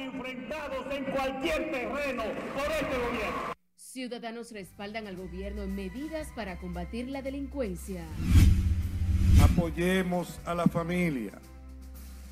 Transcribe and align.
enfrentados 0.00 0.86
en 0.92 1.04
cualquier 1.04 1.70
terreno 1.70 2.24
por 2.54 2.72
este 2.72 2.98
gobierno. 2.98 3.54
Ciudadanos 3.76 4.52
respaldan 4.52 5.06
al 5.06 5.16
gobierno 5.16 5.62
en 5.62 5.74
medidas 5.74 6.28
para 6.34 6.58
combatir 6.58 7.08
la 7.08 7.22
delincuencia. 7.22 8.04
Apoyemos 9.42 10.38
a 10.44 10.54
la 10.54 10.66
familia 10.66 11.32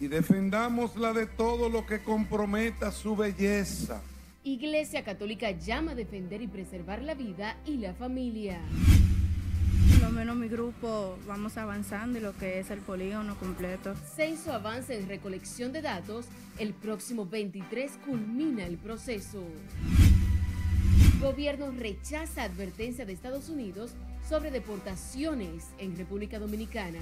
y 0.01 0.09
defendamos 0.09 0.97
la 0.97 1.13
de 1.13 1.27
todo 1.27 1.69
lo 1.69 1.85
que 1.85 2.01
comprometa 2.01 2.93
su 2.93 3.17
belleza. 3.17 4.01
Iglesia 4.45 5.05
Católica 5.05 5.51
llama 5.51 5.93
a 5.93 5.95
defender 5.95 6.41
y 6.43 6.47
preservar 6.47 7.03
la 7.03 7.15
vida 7.15 7.57
y 7.67 7.79
la 7.79 7.93
familia. 7.95 8.61
Lo 10.09 10.15
menos 10.15 10.37
mi 10.37 10.49
grupo 10.49 11.19
vamos 11.27 11.59
avanzando 11.59 12.19
y 12.19 12.23
lo 12.23 12.35
que 12.35 12.61
es 12.61 12.71
el 12.71 12.79
polígono 12.79 13.37
completo. 13.37 13.95
Censo 14.17 14.55
avanza 14.55 14.95
en 14.95 15.07
recolección 15.07 15.71
de 15.71 15.83
datos. 15.83 16.25
El 16.59 16.73
próximo 16.73 17.27
23 17.27 17.93
culmina 18.07 18.65
el 18.65 18.79
proceso. 18.79 19.43
Gobierno 21.21 21.73
rechaza 21.73 22.45
advertencia 22.45 23.05
de 23.05 23.13
Estados 23.13 23.51
Unidos 23.51 23.91
sobre 24.27 24.51
deportaciones 24.51 25.67
en 25.77 25.95
República 25.99 26.39
Dominicana. 26.39 27.01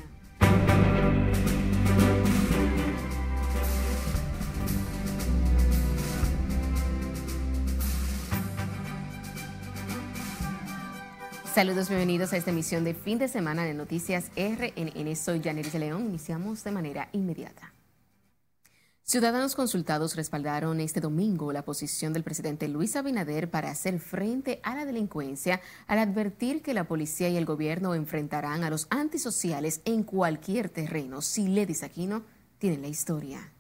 Saludos, 11.57 11.89
bienvenidos 11.89 12.35
a 12.35 12.37
esta 12.37 12.51
emisión 12.51 12.85
de 12.85 12.93
fin 12.93 13.19
de 13.19 13.29
semana 13.29 13.65
de 13.65 13.73
Noticias 13.73 14.31
RNN. 14.37 15.17
Soy 15.17 15.41
Janeris 15.43 15.73
León. 15.73 16.05
Iniciamos 16.05 16.63
de 16.63 16.71
manera 16.71 17.09
inmediata. 17.13 17.73
Ciudadanos 19.03 19.55
consultados 19.55 20.17
respaldaron 20.17 20.81
este 20.81 21.01
domingo 21.01 21.55
la 21.55 21.65
posición 21.65 22.13
del 22.13 22.25
presidente 22.25 22.69
Luis 22.69 22.95
Abinader 22.95 23.49
para 23.49 23.71
hacer 23.71 23.99
frente 24.01 24.61
a 24.65 24.75
la 24.75 24.85
delincuencia 24.85 25.63
al 25.87 26.01
advertir 26.01 26.61
que 26.61 26.75
la 26.75 26.85
policía 26.85 27.31
y 27.31 27.39
el 27.39 27.47
gobierno 27.47 27.95
enfrentarán 27.95 28.63
a 28.63 28.69
los 28.69 28.87
antisociales 28.91 29.81
en 29.87 30.03
cualquier 30.03 30.69
terreno. 30.69 31.23
Si 31.23 31.49
Ledis 31.49 31.83
Aquino 31.83 32.23
tiene 32.59 32.77
la 32.77 32.89
historia 32.89 33.51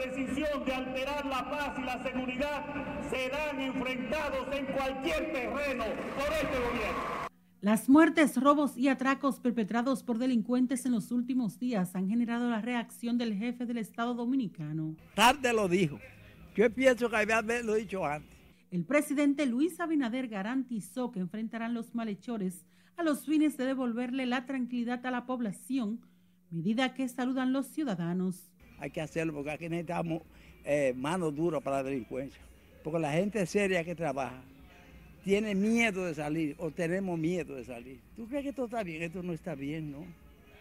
decisión 0.00 0.64
de 0.64 0.72
alterar 0.72 1.26
la 1.26 1.50
paz 1.50 1.78
y 1.78 1.82
la 1.82 2.02
seguridad 2.02 2.64
serán 3.10 3.60
enfrentados 3.60 4.46
en 4.52 4.66
cualquier 4.66 5.32
terreno 5.32 5.84
por 6.16 6.32
este 6.32 6.58
gobierno. 6.58 7.20
Las 7.60 7.90
muertes, 7.90 8.36
robos 8.40 8.76
y 8.78 8.88
atracos 8.88 9.38
perpetrados 9.38 10.02
por 10.02 10.16
delincuentes 10.16 10.86
en 10.86 10.92
los 10.92 11.12
últimos 11.12 11.58
días 11.58 11.94
han 11.94 12.08
generado 12.08 12.48
la 12.48 12.62
reacción 12.62 13.18
del 13.18 13.34
jefe 13.34 13.66
del 13.66 13.76
Estado 13.76 14.14
dominicano. 14.14 14.96
Tarde 15.14 15.52
lo 15.52 15.68
dijo. 15.68 15.98
Yo 16.56 16.72
pienso 16.72 17.10
que 17.10 17.16
había 17.16 17.42
lo 17.42 17.74
dicho 17.74 18.04
antes. 18.06 18.30
El 18.70 18.84
presidente 18.84 19.44
Luis 19.46 19.78
Abinader 19.78 20.28
garantizó 20.28 21.12
que 21.12 21.20
enfrentarán 21.20 21.74
los 21.74 21.94
malhechores 21.94 22.64
a 22.96 23.02
los 23.02 23.26
fines 23.26 23.56
de 23.58 23.66
devolverle 23.66 24.24
la 24.26 24.46
tranquilidad 24.46 25.04
a 25.04 25.10
la 25.10 25.26
población, 25.26 26.00
medida 26.50 26.94
que 26.94 27.08
saludan 27.08 27.52
los 27.52 27.66
ciudadanos 27.66 28.50
hay 28.80 28.90
que 28.90 29.00
hacerlo 29.00 29.34
porque 29.34 29.50
aquí 29.50 29.68
necesitamos 29.68 30.22
eh, 30.64 30.92
mano 30.96 31.30
dura 31.30 31.60
para 31.60 31.76
la 31.76 31.82
delincuencia. 31.84 32.40
Porque 32.82 32.98
la 32.98 33.12
gente 33.12 33.44
seria 33.46 33.84
que 33.84 33.94
trabaja 33.94 34.42
tiene 35.22 35.54
miedo 35.54 36.06
de 36.06 36.14
salir 36.14 36.54
o 36.58 36.70
tenemos 36.70 37.18
miedo 37.18 37.54
de 37.54 37.64
salir. 37.64 38.00
¿Tú 38.16 38.26
crees 38.26 38.42
que 38.42 38.48
esto 38.50 38.64
está 38.64 38.82
bien? 38.82 39.02
Esto 39.02 39.22
no 39.22 39.34
está 39.34 39.54
bien, 39.54 39.92
¿no? 39.92 40.06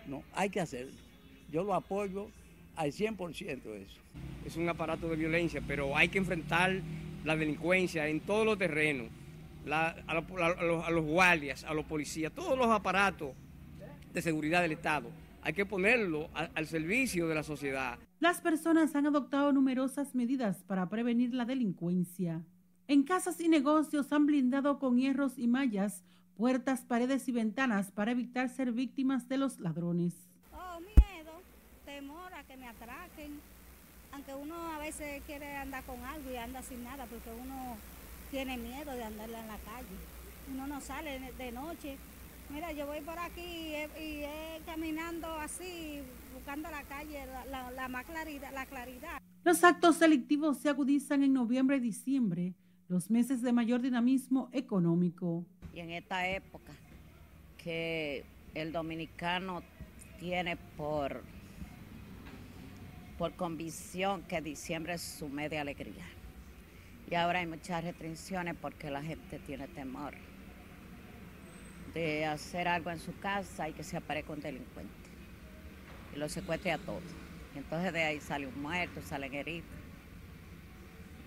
No, 0.05 0.21
hay 0.33 0.49
que 0.49 0.59
hacerlo. 0.59 0.91
Yo 1.49 1.63
lo 1.63 1.73
apoyo 1.73 2.27
al 2.75 2.91
100% 2.91 3.61
eso. 3.75 3.99
Es 4.45 4.57
un 4.57 4.67
aparato 4.67 5.07
de 5.07 5.15
violencia, 5.15 5.61
pero 5.65 5.95
hay 5.95 6.09
que 6.09 6.17
enfrentar 6.17 6.81
la 7.23 7.37
delincuencia 7.37 8.07
en 8.09 8.19
todos 8.19 8.45
los 8.45 8.57
terrenos, 8.57 9.07
a, 9.71 9.95
los, 10.13 10.85
a 10.85 10.89
los 10.89 11.05
guardias, 11.05 11.63
a 11.63 11.73
los 11.73 11.85
policías, 11.85 12.33
todos 12.33 12.57
los 12.57 12.67
aparatos 12.67 13.31
de 14.13 14.21
seguridad 14.21 14.61
del 14.61 14.73
Estado 14.73 15.09
hay 15.41 15.53
que 15.53 15.65
ponerlo 15.65 16.29
al 16.33 16.67
servicio 16.67 17.27
de 17.27 17.35
la 17.35 17.43
sociedad. 17.43 17.97
Las 18.19 18.41
personas 18.41 18.95
han 18.95 19.07
adoptado 19.07 19.53
numerosas 19.53 20.13
medidas 20.13 20.63
para 20.63 20.89
prevenir 20.89 21.33
la 21.33 21.45
delincuencia. 21.45 22.43
En 22.89 23.03
casas 23.03 23.39
y 23.39 23.47
negocios 23.47 24.11
han 24.11 24.25
blindado 24.25 24.77
con 24.77 24.97
hierros 24.97 25.37
y 25.37 25.47
mallas 25.47 26.03
puertas, 26.35 26.81
paredes 26.81 27.29
y 27.29 27.31
ventanas 27.31 27.91
para 27.91 28.11
evitar 28.11 28.49
ser 28.49 28.73
víctimas 28.73 29.29
de 29.29 29.37
los 29.37 29.61
ladrones. 29.61 30.13
Oh, 30.51 30.81
miedo, 30.81 31.31
temor 31.85 32.33
a 32.33 32.43
que 32.43 32.57
me 32.57 32.67
atraquen. 32.67 33.39
Aunque 34.11 34.35
uno 34.35 34.55
a 34.73 34.79
veces 34.79 35.21
quiere 35.25 35.55
andar 35.55 35.85
con 35.85 36.03
algo 36.03 36.29
y 36.29 36.35
anda 36.35 36.61
sin 36.61 36.83
nada 36.83 37.05
porque 37.05 37.29
uno 37.41 37.77
tiene 38.31 38.57
miedo 38.57 38.91
de 38.91 39.03
andarle 39.05 39.39
en 39.39 39.47
la 39.47 39.57
calle. 39.59 39.95
Uno 40.53 40.67
no 40.67 40.81
sale 40.81 41.31
de 41.37 41.51
noche 41.53 41.97
Mira, 42.49 42.71
yo 42.71 42.87
voy 42.87 43.01
por 43.01 43.17
aquí 43.19 43.75
y, 44.01 44.23
caminando 44.65 45.27
así, 45.35 46.01
buscando 46.33 46.69
la 46.71 46.81
calle, 46.83 47.23
la, 47.75 47.87
más 47.87 48.05
claridad, 48.05 48.51
la 48.53 48.65
claridad. 48.65 49.21
Los 49.43 49.63
actos 49.63 49.99
delictivos 49.99 50.57
se 50.57 50.69
agudizan 50.69 51.21
en 51.21 51.33
noviembre 51.33 51.77
y 51.77 51.79
diciembre, 51.79 52.55
los 52.87 53.11
meses 53.11 53.43
de 53.43 53.53
mayor 53.53 53.81
dinamismo 53.81 54.49
económico. 54.51 55.45
Y 55.73 55.79
en 55.79 55.91
esta 55.91 56.27
época 56.27 56.73
que 57.57 58.25
el 58.55 58.71
dominicano 58.71 59.61
tiene 60.19 60.57
por, 60.75 61.23
por 63.19 63.35
convicción 63.35 64.23
que 64.23 64.41
diciembre 64.41 64.95
es 64.95 65.01
su 65.01 65.29
mes 65.29 65.51
de 65.51 65.59
alegría. 65.59 66.05
Y 67.11 67.15
ahora 67.15 67.39
hay 67.39 67.47
muchas 67.47 67.83
restricciones 67.83 68.55
porque 68.59 68.89
la 68.89 69.03
gente 69.03 69.37
tiene 69.39 69.67
temor 69.67 70.15
de 71.93 72.25
hacer 72.25 72.67
algo 72.67 72.89
en 72.91 72.99
su 72.99 73.17
casa 73.19 73.69
y 73.69 73.73
que 73.73 73.83
se 73.83 73.97
aparezca 73.97 74.33
un 74.33 74.41
delincuente 74.41 75.09
y 76.15 76.19
lo 76.19 76.29
secuestre 76.29 76.71
a 76.71 76.77
todos. 76.77 77.03
entonces 77.55 77.93
de 77.93 78.03
ahí 78.03 78.19
sale 78.19 78.47
un 78.47 78.61
muerto, 78.61 79.01
salen 79.01 79.33
heridos. 79.33 79.69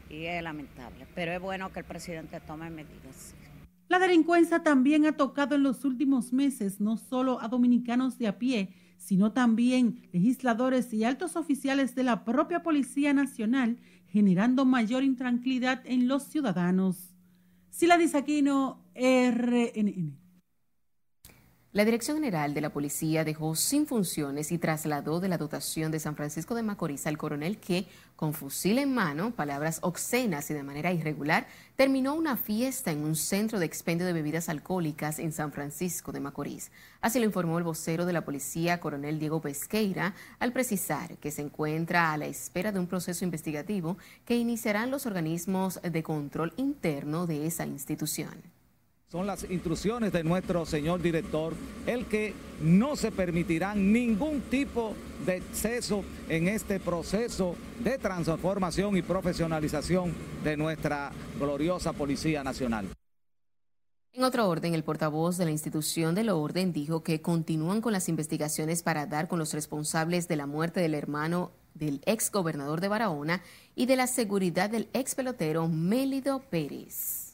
Y 0.08 0.26
es 0.26 0.42
lamentable, 0.42 1.06
pero 1.14 1.32
es 1.32 1.40
bueno 1.40 1.72
que 1.72 1.80
el 1.80 1.86
presidente 1.86 2.38
tome 2.40 2.68
medidas. 2.68 3.34
La 3.88 3.98
delincuencia 3.98 4.62
también 4.62 5.06
ha 5.06 5.12
tocado 5.16 5.54
en 5.54 5.62
los 5.62 5.84
últimos 5.84 6.32
meses 6.32 6.80
no 6.80 6.96
solo 6.96 7.40
a 7.40 7.48
dominicanos 7.48 8.18
de 8.18 8.28
a 8.28 8.38
pie, 8.38 8.74
sino 8.98 9.32
también 9.32 10.08
legisladores 10.12 10.92
y 10.92 11.04
altos 11.04 11.36
oficiales 11.36 11.94
de 11.94 12.04
la 12.04 12.24
propia 12.24 12.62
Policía 12.62 13.12
Nacional, 13.12 13.78
generando 14.08 14.64
mayor 14.64 15.02
intranquilidad 15.02 15.82
en 15.84 16.08
los 16.08 16.24
ciudadanos. 16.24 17.14
Sila 17.70 17.98
Disaquino, 17.98 18.84
RNN. 18.94 20.21
La 21.74 21.86
Dirección 21.86 22.18
General 22.18 22.52
de 22.52 22.60
la 22.60 22.68
Policía 22.68 23.24
dejó 23.24 23.54
sin 23.54 23.86
funciones 23.86 24.52
y 24.52 24.58
trasladó 24.58 25.20
de 25.20 25.28
la 25.28 25.38
dotación 25.38 25.90
de 25.90 26.00
San 26.00 26.16
Francisco 26.16 26.54
de 26.54 26.62
Macorís 26.62 27.06
al 27.06 27.16
coronel 27.16 27.56
que, 27.56 27.86
con 28.14 28.34
fusil 28.34 28.78
en 28.78 28.92
mano, 28.92 29.34
palabras 29.34 29.78
obscenas 29.80 30.50
y 30.50 30.54
de 30.54 30.64
manera 30.64 30.92
irregular, 30.92 31.46
terminó 31.74 32.12
una 32.12 32.36
fiesta 32.36 32.90
en 32.90 33.02
un 33.02 33.16
centro 33.16 33.58
de 33.58 33.64
expendio 33.64 34.04
de 34.04 34.12
bebidas 34.12 34.50
alcohólicas 34.50 35.18
en 35.18 35.32
San 35.32 35.50
Francisco 35.50 36.12
de 36.12 36.20
Macorís. 36.20 36.70
Así 37.00 37.18
lo 37.18 37.24
informó 37.24 37.56
el 37.56 37.64
vocero 37.64 38.04
de 38.04 38.12
la 38.12 38.26
policía, 38.26 38.78
coronel 38.78 39.18
Diego 39.18 39.40
Pesqueira, 39.40 40.14
al 40.40 40.52
precisar 40.52 41.16
que 41.16 41.30
se 41.30 41.40
encuentra 41.40 42.12
a 42.12 42.18
la 42.18 42.26
espera 42.26 42.70
de 42.70 42.80
un 42.80 42.86
proceso 42.86 43.24
investigativo 43.24 43.96
que 44.26 44.36
iniciarán 44.36 44.90
los 44.90 45.06
organismos 45.06 45.80
de 45.82 46.02
control 46.02 46.52
interno 46.58 47.26
de 47.26 47.46
esa 47.46 47.64
institución. 47.64 48.61
Son 49.12 49.26
las 49.26 49.44
instrucciones 49.50 50.10
de 50.10 50.24
nuestro 50.24 50.64
señor 50.64 51.02
director, 51.02 51.52
el 51.84 52.06
que 52.06 52.32
no 52.62 52.96
se 52.96 53.12
permitirán 53.12 53.92
ningún 53.92 54.40
tipo 54.40 54.94
de 55.26 55.36
exceso 55.36 56.02
en 56.30 56.48
este 56.48 56.80
proceso 56.80 57.54
de 57.84 57.98
transformación 57.98 58.96
y 58.96 59.02
profesionalización 59.02 60.14
de 60.42 60.56
nuestra 60.56 61.12
gloriosa 61.38 61.92
Policía 61.92 62.42
Nacional. 62.42 62.86
En 64.14 64.24
otro 64.24 64.48
orden, 64.48 64.72
el 64.72 64.82
portavoz 64.82 65.36
de 65.36 65.44
la 65.44 65.50
institución 65.50 66.14
del 66.14 66.30
orden 66.30 66.72
dijo 66.72 67.02
que 67.02 67.20
continúan 67.20 67.82
con 67.82 67.92
las 67.92 68.08
investigaciones 68.08 68.82
para 68.82 69.04
dar 69.04 69.28
con 69.28 69.38
los 69.38 69.52
responsables 69.52 70.26
de 70.26 70.36
la 70.36 70.46
muerte 70.46 70.80
del 70.80 70.94
hermano 70.94 71.50
del 71.74 72.00
ex 72.06 72.30
gobernador 72.30 72.80
de 72.80 72.88
Barahona 72.88 73.42
y 73.74 73.84
de 73.84 73.96
la 73.96 74.06
seguridad 74.06 74.70
del 74.70 74.88
ex 74.94 75.14
pelotero 75.14 75.68
Mélido 75.68 76.40
Pérez. 76.48 77.31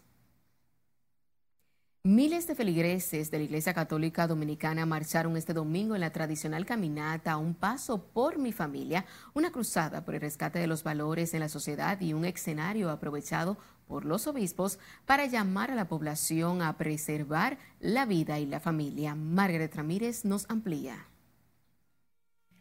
Miles 2.04 2.46
de 2.46 2.54
feligreses 2.54 3.28
de 3.32 3.38
la 3.38 3.44
Iglesia 3.44 3.74
Católica 3.74 4.28
Dominicana 4.28 4.86
marcharon 4.86 5.36
este 5.36 5.52
domingo 5.52 5.96
en 5.96 6.00
la 6.00 6.12
tradicional 6.12 6.64
caminata 6.64 7.36
Un 7.36 7.54
Paso 7.54 8.04
por 8.12 8.38
mi 8.38 8.52
familia, 8.52 9.04
una 9.34 9.50
cruzada 9.50 10.04
por 10.04 10.14
el 10.14 10.20
rescate 10.20 10.60
de 10.60 10.68
los 10.68 10.84
valores 10.84 11.34
en 11.34 11.40
la 11.40 11.48
sociedad 11.48 12.00
y 12.00 12.12
un 12.12 12.24
escenario 12.24 12.88
aprovechado 12.90 13.58
por 13.88 14.04
los 14.04 14.28
obispos 14.28 14.78
para 15.06 15.26
llamar 15.26 15.72
a 15.72 15.74
la 15.74 15.88
población 15.88 16.62
a 16.62 16.78
preservar 16.78 17.58
la 17.80 18.06
vida 18.06 18.38
y 18.38 18.46
la 18.46 18.60
familia. 18.60 19.16
Margaret 19.16 19.74
Ramírez 19.74 20.24
nos 20.24 20.48
amplía. 20.48 21.08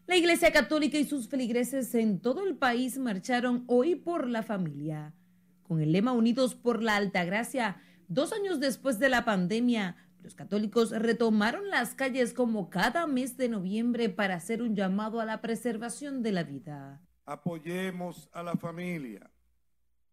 La 0.07 0.17
Iglesia 0.17 0.51
Católica 0.51 0.97
y 0.97 1.05
sus 1.05 1.29
feligreses 1.29 1.93
en 1.93 2.21
todo 2.21 2.43
el 2.43 2.55
país 2.55 2.97
marcharon 2.97 3.65
hoy 3.67 3.95
por 3.95 4.27
la 4.27 4.41
familia. 4.41 5.13
Con 5.61 5.79
el 5.79 5.91
lema 5.91 6.13
Unidos 6.13 6.55
por 6.55 6.81
la 6.81 6.95
Alta 6.95 7.23
Gracia, 7.23 7.81
dos 8.07 8.33
años 8.33 8.59
después 8.59 8.99
de 8.99 9.09
la 9.09 9.25
pandemia, 9.25 9.95
los 10.21 10.35
católicos 10.35 10.91
retomaron 10.91 11.69
las 11.69 11.93
calles 11.93 12.33
como 12.33 12.69
cada 12.69 13.07
mes 13.07 13.37
de 13.37 13.49
noviembre 13.49 14.09
para 14.09 14.35
hacer 14.35 14.61
un 14.61 14.75
llamado 14.75 15.21
a 15.21 15.25
la 15.25 15.41
preservación 15.41 16.21
de 16.23 16.31
la 16.31 16.43
vida. 16.43 17.01
Apoyemos 17.25 18.29
a 18.33 18.43
la 18.43 18.55
familia 18.55 19.31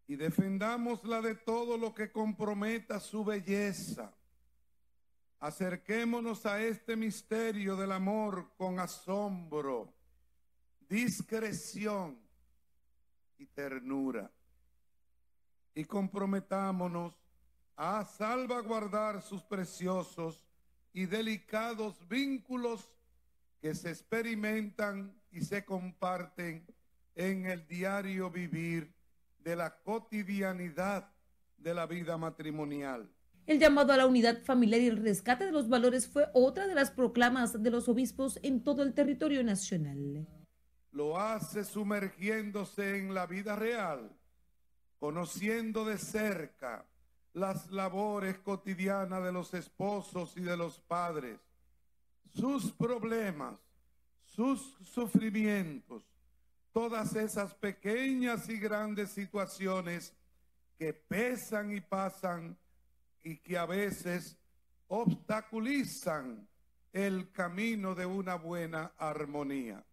y 0.07 0.15
defendámosla 0.15 1.21
de 1.21 1.35
todo 1.35 1.77
lo 1.77 1.93
que 1.93 2.11
comprometa 2.11 2.99
su 2.99 3.25
belleza. 3.25 4.13
Acerquémonos 5.39 6.45
a 6.45 6.61
este 6.61 6.95
misterio 6.95 7.75
del 7.75 7.91
amor 7.91 8.53
con 8.57 8.79
asombro, 8.79 9.93
discreción 10.87 12.19
y 13.37 13.47
ternura. 13.47 14.31
Y 15.73 15.83
comprometámonos 15.83 17.24
a 17.75 18.05
salvaguardar 18.05 19.21
sus 19.21 19.43
preciosos 19.43 20.43
y 20.93 21.05
delicados 21.05 22.07
vínculos 22.07 22.95
que 23.61 23.75
se 23.75 23.89
experimentan 23.89 25.13
y 25.31 25.41
se 25.41 25.65
comparten 25.65 26.65
en 27.15 27.45
el 27.45 27.67
diario 27.67 28.29
vivir 28.29 28.93
de 29.39 29.55
la 29.55 29.77
cotidianidad 29.83 31.11
de 31.57 31.73
la 31.73 31.85
vida 31.85 32.17
matrimonial. 32.17 33.09
El 33.45 33.59
llamado 33.59 33.93
a 33.93 33.97
la 33.97 34.07
unidad 34.07 34.43
familiar 34.43 34.81
y 34.81 34.87
el 34.87 34.97
rescate 34.97 35.45
de 35.45 35.51
los 35.51 35.69
valores 35.69 36.07
fue 36.07 36.27
otra 36.33 36.67
de 36.67 36.75
las 36.75 36.91
proclamas 36.91 37.61
de 37.61 37.69
los 37.69 37.87
obispos 37.87 38.39
en 38.41 38.63
todo 38.63 38.81
el 38.81 38.93
territorio 38.93 39.43
nacional. 39.43 40.27
Lo 40.91 41.19
hace 41.19 41.63
sumergiéndose 41.63 42.97
en 42.97 43.13
la 43.13 43.27
vida 43.27 43.55
real, 43.55 44.09
conociendo 44.97 45.85
de 45.85 45.97
cerca 45.97 46.87
las 47.35 47.69
labores 47.69 48.39
cotidianas 48.39 49.21
de 49.21 49.31
los 49.31 49.53
esposos 49.53 50.37
y 50.37 50.41
de 50.41 50.55
los 50.55 50.79
padres, 50.79 51.37
sus 52.33 52.71
problemas, 52.71 53.59
sus 54.23 54.77
sufrimientos, 54.85 56.03
todas 56.71 57.13
esas 57.15 57.53
pequeñas 57.53 58.47
y 58.47 58.57
grandes 58.57 59.11
situaciones 59.11 60.13
que 60.79 60.93
pesan 60.93 61.75
y 61.75 61.81
pasan 61.81 62.57
y 63.21 63.35
que 63.37 63.57
a 63.57 63.65
veces 63.65 64.37
obstaculizan 64.87 66.47
el 66.93 67.33
camino 67.33 67.95
de 67.95 68.05
una 68.05 68.35
buena 68.35 68.93
armonía. 68.97 69.83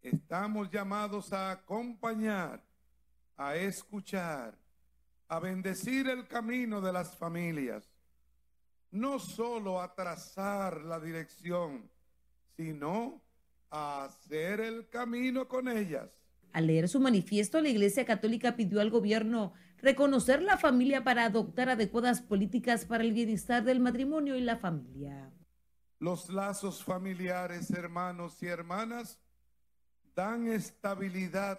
Estamos 0.00 0.70
llamados 0.70 1.30
a 1.34 1.50
acompañar, 1.50 2.64
a 3.36 3.54
escuchar, 3.54 4.61
a 5.32 5.40
bendecir 5.40 6.10
el 6.10 6.28
camino 6.28 6.82
de 6.82 6.92
las 6.92 7.16
familias, 7.16 7.90
no 8.90 9.18
solo 9.18 9.80
a 9.80 9.94
trazar 9.94 10.82
la 10.82 11.00
dirección, 11.00 11.90
sino 12.54 13.22
a 13.70 14.04
hacer 14.04 14.60
el 14.60 14.90
camino 14.90 15.48
con 15.48 15.68
ellas. 15.68 16.10
Al 16.52 16.66
leer 16.66 16.86
su 16.86 17.00
manifiesto, 17.00 17.62
la 17.62 17.70
Iglesia 17.70 18.04
Católica 18.04 18.56
pidió 18.56 18.82
al 18.82 18.90
gobierno 18.90 19.54
reconocer 19.78 20.42
la 20.42 20.58
familia 20.58 21.02
para 21.02 21.24
adoptar 21.24 21.70
adecuadas 21.70 22.20
políticas 22.20 22.84
para 22.84 23.02
el 23.02 23.14
bienestar 23.14 23.64
del 23.64 23.80
matrimonio 23.80 24.36
y 24.36 24.42
la 24.42 24.58
familia. 24.58 25.32
Los 25.98 26.28
lazos 26.28 26.84
familiares, 26.84 27.70
hermanos 27.70 28.42
y 28.42 28.48
hermanas, 28.48 29.18
dan 30.14 30.46
estabilidad 30.52 31.58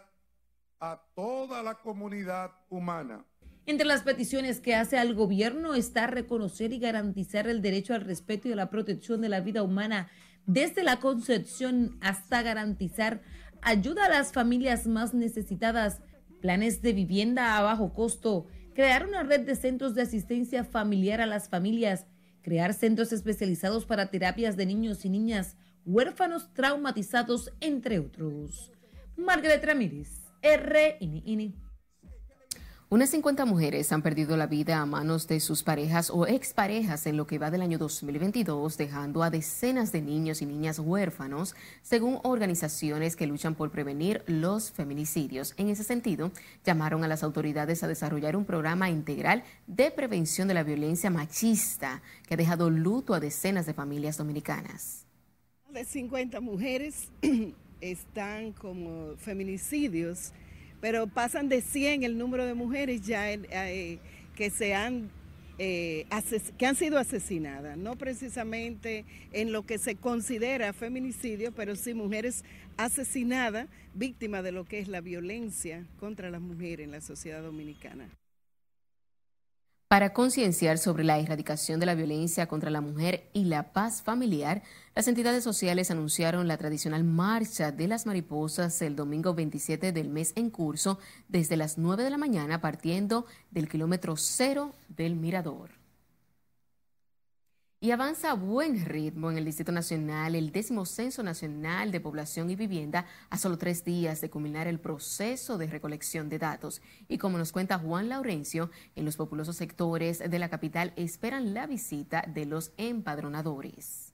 a 0.79 1.01
toda 1.15 1.63
la 1.63 1.73
comunidad 1.73 2.51
humana. 2.69 3.25
Entre 3.65 3.85
las 3.85 4.01
peticiones 4.03 4.59
que 4.59 4.75
hace 4.75 4.97
al 4.97 5.13
gobierno 5.13 5.73
está 5.73 6.07
reconocer 6.07 6.73
y 6.73 6.79
garantizar 6.79 7.47
el 7.47 7.61
derecho 7.61 7.93
al 7.93 8.01
respeto 8.01 8.49
y 8.49 8.51
a 8.51 8.57
la 8.57 8.69
protección 8.69 9.21
de 9.21 9.29
la 9.29 9.39
vida 9.39 9.63
humana 9.63 10.09
desde 10.45 10.83
la 10.83 10.99
concepción 10.99 11.97
hasta 12.01 12.41
garantizar 12.41 13.21
ayuda 13.61 14.05
a 14.05 14.09
las 14.09 14.33
familias 14.33 14.85
más 14.85 15.13
necesitadas 15.13 16.01
planes 16.41 16.81
de 16.81 16.91
vivienda 16.91 17.57
a 17.57 17.61
bajo 17.61 17.93
costo, 17.93 18.47
crear 18.73 19.07
una 19.07 19.23
red 19.23 19.45
de 19.45 19.55
centros 19.55 19.95
de 19.95 20.01
asistencia 20.01 20.65
familiar 20.65 21.21
a 21.21 21.25
las 21.25 21.47
familias, 21.47 22.05
crear 22.41 22.73
centros 22.73 23.13
especializados 23.13 23.85
para 23.85 24.07
terapias 24.07 24.57
de 24.57 24.65
niños 24.65 25.05
y 25.05 25.09
niñas 25.09 25.55
huérfanos 25.85 26.53
traumatizados, 26.53 27.51
entre 27.61 27.99
otros. 27.99 28.71
Margaret 29.15 29.63
Ramírez, 29.63 30.09
RNN. 30.41 31.62
Unas 32.93 33.09
50 33.09 33.45
mujeres 33.45 33.91
han 33.91 34.03
perdido 34.03 34.37
la 34.37 34.45
vida 34.45 34.77
a 34.77 34.85
manos 34.85 35.27
de 35.27 35.39
sus 35.39 35.63
parejas 35.63 36.11
o 36.11 36.27
exparejas 36.27 37.07
en 37.07 37.17
lo 37.17 37.25
que 37.25 37.39
va 37.39 37.49
del 37.49 37.63
año 37.63 37.79
2022, 37.79 38.77
dejando 38.77 39.23
a 39.23 39.31
decenas 39.31 39.91
de 39.91 40.03
niños 40.03 40.43
y 40.43 40.45
niñas 40.45 40.77
huérfanos, 40.77 41.55
según 41.81 42.19
organizaciones 42.21 43.15
que 43.15 43.25
luchan 43.25 43.55
por 43.55 43.71
prevenir 43.71 44.23
los 44.27 44.69
feminicidios. 44.69 45.55
En 45.57 45.69
ese 45.69 45.83
sentido, 45.83 46.29
llamaron 46.63 47.03
a 47.03 47.07
las 47.07 47.23
autoridades 47.23 47.81
a 47.81 47.87
desarrollar 47.87 48.35
un 48.35 48.45
programa 48.45 48.91
integral 48.91 49.43
de 49.65 49.89
prevención 49.89 50.47
de 50.47 50.53
la 50.53 50.61
violencia 50.61 51.09
machista 51.09 52.03
que 52.27 52.35
ha 52.35 52.37
dejado 52.37 52.69
luto 52.69 53.15
a 53.15 53.19
decenas 53.19 53.65
de 53.65 53.73
familias 53.73 54.17
dominicanas. 54.17 55.07
De 55.71 55.83
50 55.83 56.39
mujeres 56.41 57.09
están 57.81 58.51
como 58.51 59.15
feminicidios 59.17 60.31
pero 60.83 61.07
pasan 61.07 61.47
de 61.47 61.61
100 61.61 62.03
el 62.03 62.17
número 62.17 62.45
de 62.45 62.55
mujeres 62.55 63.03
ya 63.03 63.31
eh, 63.31 63.99
que 64.35 64.49
se 64.49 64.75
han 64.75 65.09
eh, 65.57 66.05
que 66.57 66.65
han 66.65 66.75
sido 66.75 66.99
asesinadas, 66.99 67.77
no 67.77 67.95
precisamente 67.95 69.05
en 69.31 69.53
lo 69.53 69.65
que 69.65 69.77
se 69.77 69.95
considera 69.95 70.73
feminicidio, 70.73 71.53
pero 71.53 71.77
sí 71.77 71.93
mujeres 71.93 72.43
asesinadas, 72.75 73.69
víctimas 73.93 74.43
de 74.43 74.51
lo 74.51 74.65
que 74.65 74.79
es 74.79 74.89
la 74.89 74.99
violencia 74.99 75.85
contra 76.01 76.29
las 76.29 76.41
mujeres 76.41 76.83
en 76.83 76.91
la 76.91 76.99
sociedad 76.99 77.41
dominicana. 77.41 78.09
Para 79.93 80.11
concienciar 80.11 80.79
sobre 80.79 81.03
la 81.03 81.19
erradicación 81.19 81.79
de 81.79 81.85
la 81.85 81.93
violencia 81.93 82.47
contra 82.47 82.71
la 82.71 82.81
mujer 82.81 83.29
y 83.31 83.45
la 83.45 83.73
paz 83.73 84.01
familiar, 84.01 84.63
las 84.95 85.07
entidades 85.07 85.43
sociales 85.43 85.91
anunciaron 85.91 86.47
la 86.47 86.57
tradicional 86.57 87.03
Marcha 87.03 87.71
de 87.71 87.87
las 87.87 88.07
Mariposas 88.07 88.81
el 88.81 88.95
domingo 88.95 89.35
27 89.35 89.91
del 89.91 90.09
mes 90.09 90.33
en 90.35 90.49
curso 90.49 90.97
desde 91.27 91.57
las 91.57 91.77
9 91.77 92.01
de 92.01 92.09
la 92.09 92.17
mañana 92.17 92.59
partiendo 92.59 93.27
del 93.51 93.69
kilómetro 93.69 94.15
cero 94.17 94.73
del 94.89 95.15
Mirador. 95.15 95.82
Y 97.83 97.91
avanza 97.91 98.31
a 98.31 98.33
buen 98.35 98.85
ritmo 98.85 99.29
en 99.29 99.37
el 99.37 99.43
Distrito 99.43 99.73
Nacional 99.73 100.35
el 100.35 100.53
décimo 100.53 100.85
Censo 100.85 101.21
Nacional 101.21 101.91
de 101.91 101.99
Población 101.99 102.49
y 102.49 102.55
Vivienda 102.55 103.05
a 103.29 103.37
solo 103.37 103.57
tres 103.57 103.83
días 103.83 104.21
de 104.21 104.29
culminar 104.29 104.67
el 104.67 104.79
proceso 104.79 105.57
de 105.57 105.67
recolección 105.67 106.29
de 106.29 106.39
datos. 106.39 106.81
Y 107.09 107.17
como 107.17 107.37
nos 107.37 107.51
cuenta 107.51 107.77
Juan 107.77 108.07
Laurencio, 108.07 108.71
en 108.95 109.03
los 109.03 109.17
populosos 109.17 109.57
sectores 109.57 110.19
de 110.19 110.39
la 110.39 110.47
capital 110.47 110.93
esperan 110.95 111.53
la 111.53 111.67
visita 111.67 112.23
de 112.25 112.45
los 112.45 112.71
empadronadores. 112.77 114.13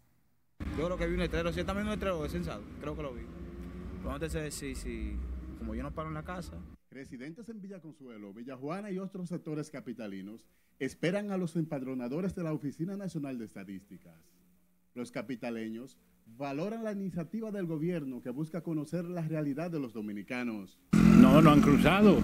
Yo 0.75 0.85
creo 0.85 0.97
que 0.97 1.05
vi 1.05 1.13
un 1.13 1.19
letrero, 1.19 1.53
sí, 1.53 1.63
también 1.63 1.85
un 1.85 1.93
letrero 1.93 2.23
de 2.23 2.29
censado, 2.29 2.63
creo 2.81 2.95
que 2.95 3.03
lo 3.03 3.13
vi. 3.13 3.21
Vamos 4.03 4.23
a 4.23 4.49
si, 4.49 4.73
si, 4.73 5.15
como 5.59 5.75
yo 5.75 5.83
no 5.83 5.91
paro 5.91 6.07
en 6.07 6.15
la 6.15 6.23
casa. 6.23 6.53
Residentes 6.91 7.47
en 7.49 7.61
Villa 7.61 7.79
Consuelo, 7.79 8.33
Villa 8.33 8.57
Juana 8.57 8.89
y 8.89 8.97
otros 8.97 9.29
sectores 9.29 9.69
capitalinos 9.69 10.41
esperan 10.79 11.29
a 11.29 11.37
los 11.37 11.55
empadronadores 11.55 12.33
de 12.33 12.41
la 12.41 12.51
Oficina 12.51 12.97
Nacional 12.97 13.37
de 13.37 13.45
Estadísticas. 13.45 14.15
Los 14.95 15.11
capitaleños 15.11 15.99
valoran 16.35 16.83
la 16.83 16.91
iniciativa 16.91 17.51
del 17.51 17.67
gobierno 17.67 18.23
que 18.23 18.31
busca 18.31 18.61
conocer 18.61 19.05
la 19.05 19.21
realidad 19.21 19.69
de 19.69 19.79
los 19.79 19.93
dominicanos. 19.93 20.79
No, 20.93 21.43
no 21.43 21.51
han 21.51 21.61
cruzado. 21.61 22.17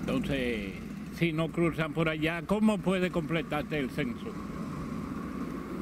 Entonces, 0.00 0.72
si 1.18 1.34
no 1.34 1.52
cruzan 1.52 1.92
por 1.92 2.08
allá, 2.08 2.40
¿cómo 2.46 2.78
puede 2.78 3.10
completarse 3.10 3.78
el 3.78 3.90
censo? 3.90 4.32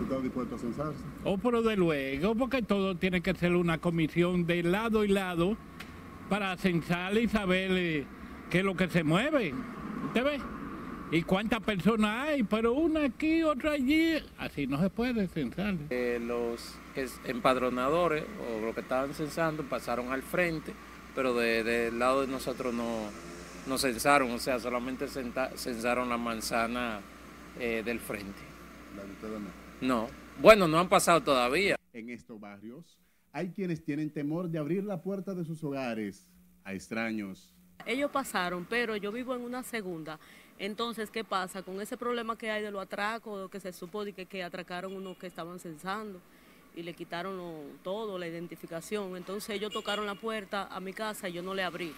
¿Están 0.03 0.23
dispuestos 0.25 0.59
a 0.59 0.65
censarse? 0.65 1.05
Oh, 1.23 1.39
pero 1.39 1.63
de 1.63 1.77
luego, 1.77 2.35
porque 2.35 2.61
todo 2.61 2.97
tiene 2.97 3.21
que 3.21 3.35
ser 3.35 3.55
una 3.55 3.79
comisión 3.79 4.47
de 4.47 4.65
lado 4.65 5.05
y 5.05 5.09
lado 5.09 5.57
para 6.29 6.57
censar 6.57 7.17
y 7.17 7.29
saber 7.29 7.71
eh, 7.73 8.07
qué 8.51 8.59
es 8.59 8.65
lo 8.65 8.77
que 8.77 8.89
se 8.89 9.03
mueve. 9.03 9.55
¿Usted 10.07 10.25
ve? 10.25 10.41
¿Y 11.11 11.23
cuántas 11.23 11.61
personas 11.61 12.29
hay? 12.29 12.43
Pero 12.43 12.73
una 12.75 13.05
aquí, 13.05 13.43
otra 13.43 13.73
allí. 13.73 14.23
Así 14.37 14.67
no 14.67 14.81
se 14.81 14.91
puede 14.91 15.27
censar. 15.29 15.75
Eh, 15.91 16.21
los 16.21 16.75
empadronadores 17.25 18.25
o 18.25 18.61
los 18.61 18.75
que 18.75 18.83
estaban 18.83 19.15
censando 19.15 19.63
pasaron 19.63 20.13
al 20.13 20.23
frente, 20.23 20.75
pero 21.15 21.35
del 21.35 21.99
lado 21.99 22.23
de 22.23 22.27
nosotros 22.27 22.75
no, 22.75 23.09
no 23.67 23.79
censaron, 23.79 24.31
o 24.33 24.39
sea, 24.39 24.59
solamente 24.59 25.07
censaron 25.09 26.09
la 26.09 26.19
manzana 26.19 27.01
eh, 27.59 27.83
del 27.85 28.01
frente. 28.01 28.41
¿La 28.97 29.05
de 29.05 29.13
ustedes 29.13 29.41
no? 29.41 29.49
No. 29.81 30.09
Bueno, 30.41 30.69
no 30.69 30.79
han 30.79 30.89
pasado 30.89 31.23
todavía. 31.23 31.77
En 31.93 32.11
estos 32.11 32.39
barrios 32.39 32.99
hay 33.33 33.51
quienes 33.51 33.85
tienen 33.85 34.11
temor 34.11 34.49
de 34.49 34.59
abrir 34.59 34.85
la 34.85 35.03
puerta 35.03 35.35
de 35.35 35.45
sus 35.45 35.63
hogares 35.65 36.27
a 36.65 36.75
extraños. 36.75 37.55
Ellos 37.87 38.11
pasaron, 38.11 38.67
pero 38.69 38.97
yo 38.97 39.13
vivo 39.13 39.35
en 39.35 39.43
una 39.43 39.63
segunda. 39.63 40.19
Entonces, 40.59 41.11
¿qué 41.11 41.23
pasa? 41.23 41.63
Con 41.63 41.81
ese 41.81 41.97
problema 41.97 42.37
que 42.37 42.51
hay 42.51 42.63
de 42.63 42.71
los 42.71 42.83
atracos, 42.83 43.49
que 43.51 43.61
se 43.61 43.73
supo 43.73 44.05
que, 44.05 44.27
que 44.27 44.43
atracaron 44.43 44.93
unos 44.95 45.17
que 45.17 45.29
estaban 45.29 45.59
censando 45.61 46.21
y 46.75 46.83
le 46.83 46.95
quitaron 46.95 47.37
lo- 47.37 47.63
todo, 47.85 48.19
la 48.19 48.27
identificación. 48.27 49.17
Entonces 49.17 49.51
ellos 49.51 49.73
tocaron 49.73 50.07
la 50.07 50.17
puerta 50.17 50.67
a 50.67 50.81
mi 50.81 50.93
casa 50.93 51.29
y 51.29 51.33
yo 51.35 51.43
no 51.43 51.55
le 51.55 51.63
abrí 51.63 51.93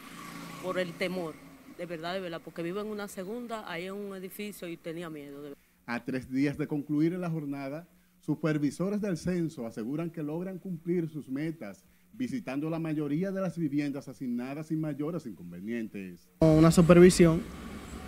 por 0.62 0.78
el 0.78 0.92
temor, 0.92 1.34
de 1.78 1.86
verdad, 1.86 2.12
de 2.12 2.20
verdad, 2.20 2.42
porque 2.44 2.62
vivo 2.62 2.80
en 2.80 2.86
una 2.88 3.08
segunda, 3.08 3.64
ahí 3.70 3.86
en 3.86 3.94
un 3.94 4.14
edificio 4.14 4.68
y 4.68 4.76
tenía 4.76 5.08
miedo. 5.08 5.42
De 5.42 5.54
A 5.86 6.04
tres 6.04 6.30
días 6.30 6.58
de 6.58 6.66
concluir 6.66 7.12
la 7.12 7.30
jornada, 7.30 7.88
supervisores 8.30 9.00
del 9.00 9.16
censo 9.16 9.66
aseguran 9.66 10.08
que 10.08 10.22
logran 10.22 10.60
cumplir 10.60 11.08
sus 11.08 11.28
metas, 11.28 11.82
visitando 12.12 12.70
la 12.70 12.78
mayoría 12.78 13.32
de 13.32 13.40
las 13.40 13.58
viviendas 13.58 14.06
asignadas 14.06 14.68
sin 14.68 14.80
mayores 14.80 15.26
inconvenientes. 15.26 16.28
una 16.38 16.70
supervisión 16.70 17.40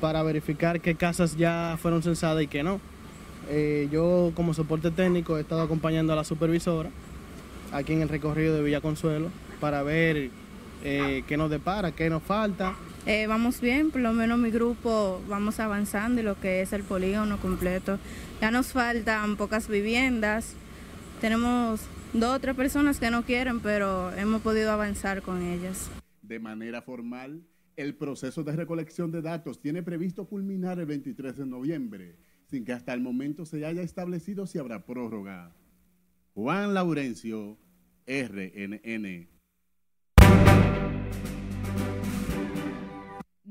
para 0.00 0.22
verificar 0.22 0.80
qué 0.80 0.94
casas 0.94 1.36
ya 1.36 1.76
fueron 1.82 2.04
censadas 2.04 2.40
y 2.40 2.46
qué 2.46 2.62
no. 2.62 2.80
Eh, 3.50 3.88
yo 3.90 4.30
como 4.36 4.54
soporte 4.54 4.92
técnico 4.92 5.38
he 5.38 5.40
estado 5.40 5.62
acompañando 5.62 6.12
a 6.12 6.16
la 6.16 6.22
supervisora 6.22 6.90
aquí 7.72 7.92
en 7.94 8.02
el 8.02 8.08
recorrido 8.08 8.54
de 8.54 8.62
Villa 8.62 8.80
Consuelo 8.80 9.28
para 9.60 9.82
ver 9.82 10.30
eh, 10.84 11.24
qué 11.26 11.36
nos 11.36 11.50
depara, 11.50 11.90
qué 11.90 12.08
nos 12.08 12.22
falta. 12.22 12.76
Eh, 13.06 13.26
vamos 13.26 13.60
bien, 13.60 13.90
por 13.90 14.00
lo 14.00 14.12
menos 14.12 14.38
mi 14.38 14.52
grupo 14.52 15.20
vamos 15.28 15.58
avanzando 15.58 16.20
en 16.20 16.26
lo 16.26 16.38
que 16.38 16.62
es 16.62 16.72
el 16.72 16.84
polígono 16.84 17.38
completo. 17.38 17.98
Ya 18.42 18.50
nos 18.50 18.72
faltan 18.72 19.36
pocas 19.36 19.68
viviendas. 19.68 20.56
Tenemos 21.20 21.80
dos 22.12 22.34
o 22.34 22.40
tres 22.40 22.56
personas 22.56 22.98
que 22.98 23.08
no 23.08 23.22
quieren, 23.22 23.60
pero 23.60 24.12
hemos 24.16 24.42
podido 24.42 24.72
avanzar 24.72 25.22
con 25.22 25.42
ellas. 25.42 25.88
De 26.22 26.40
manera 26.40 26.82
formal, 26.82 27.46
el 27.76 27.94
proceso 27.94 28.42
de 28.42 28.56
recolección 28.56 29.12
de 29.12 29.22
datos 29.22 29.60
tiene 29.60 29.84
previsto 29.84 30.26
culminar 30.26 30.80
el 30.80 30.86
23 30.86 31.36
de 31.36 31.46
noviembre, 31.46 32.16
sin 32.46 32.64
que 32.64 32.72
hasta 32.72 32.92
el 32.92 33.00
momento 33.00 33.46
se 33.46 33.64
haya 33.64 33.82
establecido 33.82 34.44
si 34.48 34.58
habrá 34.58 34.84
prórroga. 34.84 35.54
Juan 36.34 36.74
Laurencio, 36.74 37.60
RNN. 38.08 39.31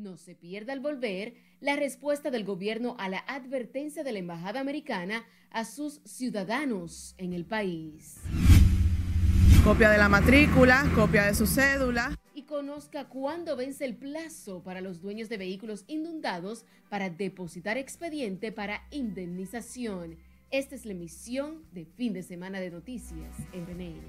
No 0.01 0.17
se 0.17 0.33
pierda 0.33 0.73
al 0.73 0.79
volver 0.79 1.35
la 1.59 1.75
respuesta 1.75 2.31
del 2.31 2.43
gobierno 2.43 2.95
a 2.97 3.07
la 3.07 3.19
advertencia 3.19 4.03
de 4.03 4.11
la 4.11 4.17
Embajada 4.17 4.59
Americana 4.59 5.23
a 5.51 5.63
sus 5.63 6.01
ciudadanos 6.05 7.13
en 7.19 7.33
el 7.33 7.45
país. 7.45 8.19
Copia 9.63 9.91
de 9.91 9.99
la 9.99 10.09
matrícula, 10.09 10.91
copia 10.95 11.27
de 11.27 11.35
su 11.35 11.45
cédula. 11.45 12.17
Y 12.33 12.43
conozca 12.43 13.09
cuándo 13.09 13.55
vence 13.55 13.85
el 13.85 13.95
plazo 13.95 14.63
para 14.63 14.81
los 14.81 15.01
dueños 15.01 15.29
de 15.29 15.37
vehículos 15.37 15.83
inundados 15.85 16.65
para 16.89 17.11
depositar 17.11 17.77
expediente 17.77 18.51
para 18.51 18.81
indemnización. 18.89 20.17
Esta 20.49 20.73
es 20.73 20.87
la 20.87 20.93
emisión 20.93 21.61
de 21.73 21.85
fin 21.85 22.11
de 22.13 22.23
semana 22.23 22.59
de 22.59 22.71
noticias 22.71 23.37
RNN. 23.53 24.01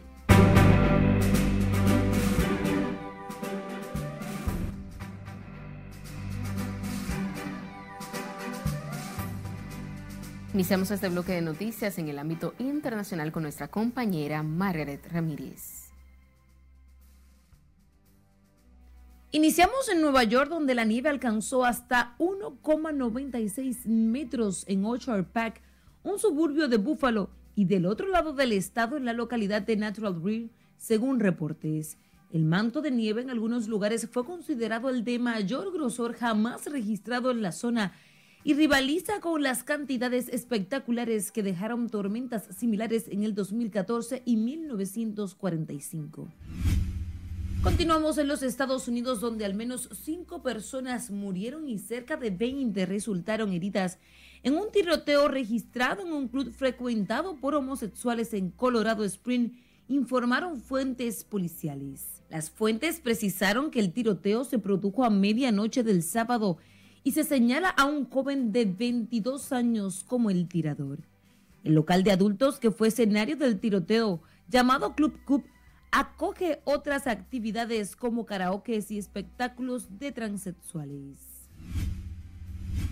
Iniciamos 10.54 10.90
este 10.90 11.08
bloque 11.08 11.32
de 11.32 11.40
noticias 11.40 11.96
en 11.96 12.10
el 12.10 12.18
ámbito 12.18 12.52
internacional 12.58 13.32
con 13.32 13.44
nuestra 13.44 13.68
compañera 13.68 14.42
Margaret 14.42 15.00
Ramírez. 15.10 15.90
Iniciamos 19.30 19.88
en 19.88 20.02
Nueva 20.02 20.24
York, 20.24 20.50
donde 20.50 20.74
la 20.74 20.84
nieve 20.84 21.08
alcanzó 21.08 21.64
hasta 21.64 22.16
1,96 22.18 23.86
metros 23.86 24.66
en 24.68 24.84
Orchard 24.84 25.24
Park, 25.24 25.62
un 26.02 26.18
suburbio 26.18 26.68
de 26.68 26.76
Buffalo, 26.76 27.30
y 27.54 27.64
del 27.64 27.86
otro 27.86 28.08
lado 28.08 28.34
del 28.34 28.52
estado, 28.52 28.98
en 28.98 29.06
la 29.06 29.14
localidad 29.14 29.62
de 29.62 29.76
Natural 29.76 30.12
Bridge, 30.12 30.50
según 30.76 31.18
reportes. 31.18 31.96
El 32.30 32.44
manto 32.44 32.82
de 32.82 32.90
nieve 32.90 33.22
en 33.22 33.30
algunos 33.30 33.68
lugares 33.68 34.06
fue 34.10 34.26
considerado 34.26 34.90
el 34.90 35.02
de 35.02 35.18
mayor 35.18 35.72
grosor 35.72 36.12
jamás 36.12 36.66
registrado 36.66 37.30
en 37.30 37.40
la 37.40 37.52
zona 37.52 37.94
y 38.44 38.54
rivaliza 38.54 39.20
con 39.20 39.42
las 39.42 39.62
cantidades 39.62 40.28
espectaculares 40.28 41.30
que 41.30 41.42
dejaron 41.42 41.88
tormentas 41.88 42.44
similares 42.56 43.06
en 43.08 43.22
el 43.22 43.34
2014 43.34 44.22
y 44.24 44.36
1945. 44.36 46.28
Continuamos 47.62 48.18
en 48.18 48.26
los 48.26 48.42
Estados 48.42 48.88
Unidos 48.88 49.20
donde 49.20 49.44
al 49.44 49.54
menos 49.54 49.88
cinco 49.92 50.42
personas 50.42 51.12
murieron 51.12 51.68
y 51.68 51.78
cerca 51.78 52.16
de 52.16 52.30
20 52.30 52.86
resultaron 52.86 53.52
heridas 53.52 53.98
en 54.42 54.56
un 54.56 54.72
tiroteo 54.72 55.28
registrado 55.28 56.02
en 56.02 56.12
un 56.12 56.26
club 56.26 56.52
frecuentado 56.52 57.36
por 57.36 57.54
homosexuales 57.54 58.34
en 58.34 58.50
Colorado 58.50 59.04
Spring, 59.04 59.50
informaron 59.86 60.60
fuentes 60.60 61.22
policiales. 61.22 62.22
Las 62.28 62.50
fuentes 62.50 62.98
precisaron 62.98 63.70
que 63.70 63.78
el 63.78 63.92
tiroteo 63.92 64.42
se 64.42 64.58
produjo 64.58 65.04
a 65.04 65.10
medianoche 65.10 65.84
del 65.84 66.02
sábado 66.02 66.58
y 67.04 67.12
se 67.12 67.24
señala 67.24 67.68
a 67.68 67.84
un 67.84 68.08
joven 68.08 68.52
de 68.52 68.64
22 68.64 69.52
años 69.52 70.04
como 70.06 70.30
el 70.30 70.48
tirador. 70.48 71.00
El 71.64 71.74
local 71.74 72.02
de 72.02 72.12
adultos 72.12 72.58
que 72.58 72.70
fue 72.70 72.88
escenario 72.88 73.36
del 73.36 73.58
tiroteo, 73.58 74.20
llamado 74.48 74.94
Club 74.94 75.18
Cup, 75.24 75.44
acoge 75.90 76.60
otras 76.64 77.06
actividades 77.06 77.96
como 77.96 78.24
karaoke 78.24 78.82
y 78.88 78.98
espectáculos 78.98 79.98
de 79.98 80.10
transexuales. 80.12 81.18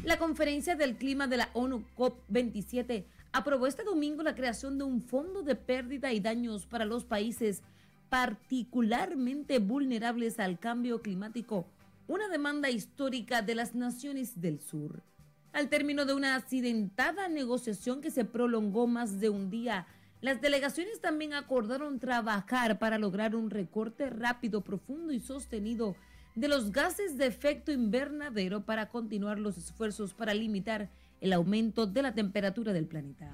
La 0.04 0.18
conferencia 0.18 0.76
del 0.76 0.96
clima 0.96 1.26
de 1.26 1.38
la 1.38 1.48
ONU 1.54 1.84
COP27 1.96 3.04
aprobó 3.32 3.66
este 3.66 3.84
domingo 3.84 4.22
la 4.22 4.34
creación 4.34 4.78
de 4.78 4.84
un 4.84 5.02
fondo 5.02 5.42
de 5.42 5.54
pérdida 5.54 6.12
y 6.12 6.20
daños 6.20 6.66
para 6.66 6.84
los 6.84 7.04
países 7.04 7.62
particularmente 8.08 9.60
vulnerables 9.60 10.40
al 10.40 10.58
cambio 10.58 11.00
climático, 11.00 11.66
una 12.10 12.28
demanda 12.28 12.70
histórica 12.70 13.40
de 13.40 13.54
las 13.54 13.76
naciones 13.76 14.40
del 14.40 14.60
sur. 14.60 15.04
Al 15.52 15.68
término 15.68 16.06
de 16.06 16.12
una 16.12 16.34
accidentada 16.34 17.28
negociación 17.28 18.00
que 18.00 18.10
se 18.10 18.24
prolongó 18.24 18.88
más 18.88 19.20
de 19.20 19.28
un 19.28 19.48
día, 19.48 19.86
las 20.20 20.40
delegaciones 20.40 21.00
también 21.00 21.34
acordaron 21.34 22.00
trabajar 22.00 22.80
para 22.80 22.98
lograr 22.98 23.36
un 23.36 23.48
recorte 23.48 24.10
rápido, 24.10 24.62
profundo 24.62 25.12
y 25.12 25.20
sostenido 25.20 25.94
de 26.34 26.48
los 26.48 26.72
gases 26.72 27.16
de 27.16 27.26
efecto 27.26 27.70
invernadero 27.70 28.64
para 28.64 28.88
continuar 28.88 29.38
los 29.38 29.56
esfuerzos 29.56 30.12
para 30.12 30.34
limitar 30.34 30.90
el 31.20 31.32
aumento 31.32 31.86
de 31.86 32.02
la 32.02 32.12
temperatura 32.12 32.72
del 32.72 32.86
planeta. 32.86 33.32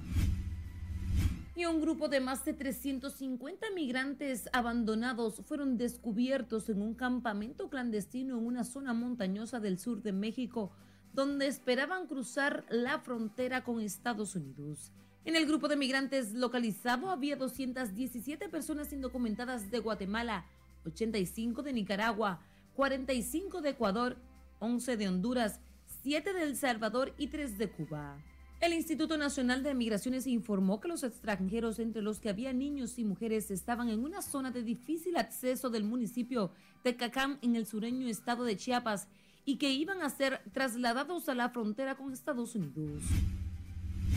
Y 1.56 1.64
un 1.64 1.80
grupo 1.80 2.08
de 2.08 2.20
más 2.20 2.44
de 2.44 2.52
350 2.52 3.70
migrantes 3.74 4.46
abandonados 4.52 5.36
fueron 5.36 5.78
descubiertos 5.78 6.68
en 6.68 6.82
un 6.82 6.92
campamento 6.92 7.70
clandestino 7.70 8.36
en 8.36 8.46
una 8.46 8.62
zona 8.62 8.92
montañosa 8.92 9.58
del 9.58 9.78
sur 9.78 10.02
de 10.02 10.12
México, 10.12 10.70
donde 11.14 11.46
esperaban 11.46 12.08
cruzar 12.08 12.66
la 12.68 12.98
frontera 12.98 13.64
con 13.64 13.80
Estados 13.80 14.36
Unidos. 14.36 14.92
En 15.24 15.34
el 15.34 15.46
grupo 15.46 15.66
de 15.66 15.76
migrantes 15.76 16.34
localizado 16.34 17.10
había 17.10 17.36
217 17.36 18.50
personas 18.50 18.92
indocumentadas 18.92 19.70
de 19.70 19.78
Guatemala, 19.78 20.44
85 20.84 21.62
de 21.62 21.72
Nicaragua, 21.72 22.42
45 22.74 23.62
de 23.62 23.70
Ecuador, 23.70 24.18
11 24.58 24.98
de 24.98 25.08
Honduras, 25.08 25.60
7 26.02 26.34
de 26.34 26.42
El 26.42 26.54
Salvador 26.54 27.14
y 27.16 27.28
3 27.28 27.56
de 27.56 27.70
Cuba. 27.70 28.18
El 28.58 28.72
Instituto 28.72 29.18
Nacional 29.18 29.62
de 29.62 29.74
Migraciones 29.74 30.26
informó 30.26 30.80
que 30.80 30.88
los 30.88 31.02
extranjeros, 31.02 31.78
entre 31.78 32.00
los 32.00 32.20
que 32.20 32.30
había 32.30 32.54
niños 32.54 32.98
y 32.98 33.04
mujeres, 33.04 33.50
estaban 33.50 33.90
en 33.90 34.02
una 34.02 34.22
zona 34.22 34.50
de 34.50 34.62
difícil 34.62 35.18
acceso 35.18 35.68
del 35.68 35.84
municipio 35.84 36.50
de 36.82 36.96
Cacán 36.96 37.38
en 37.42 37.54
el 37.54 37.66
sureño 37.66 38.08
estado 38.08 38.44
de 38.44 38.56
Chiapas 38.56 39.08
y 39.44 39.56
que 39.56 39.70
iban 39.70 40.00
a 40.00 40.08
ser 40.08 40.40
trasladados 40.54 41.28
a 41.28 41.34
la 41.34 41.50
frontera 41.50 41.96
con 41.96 42.12
Estados 42.12 42.54
Unidos. 42.54 43.02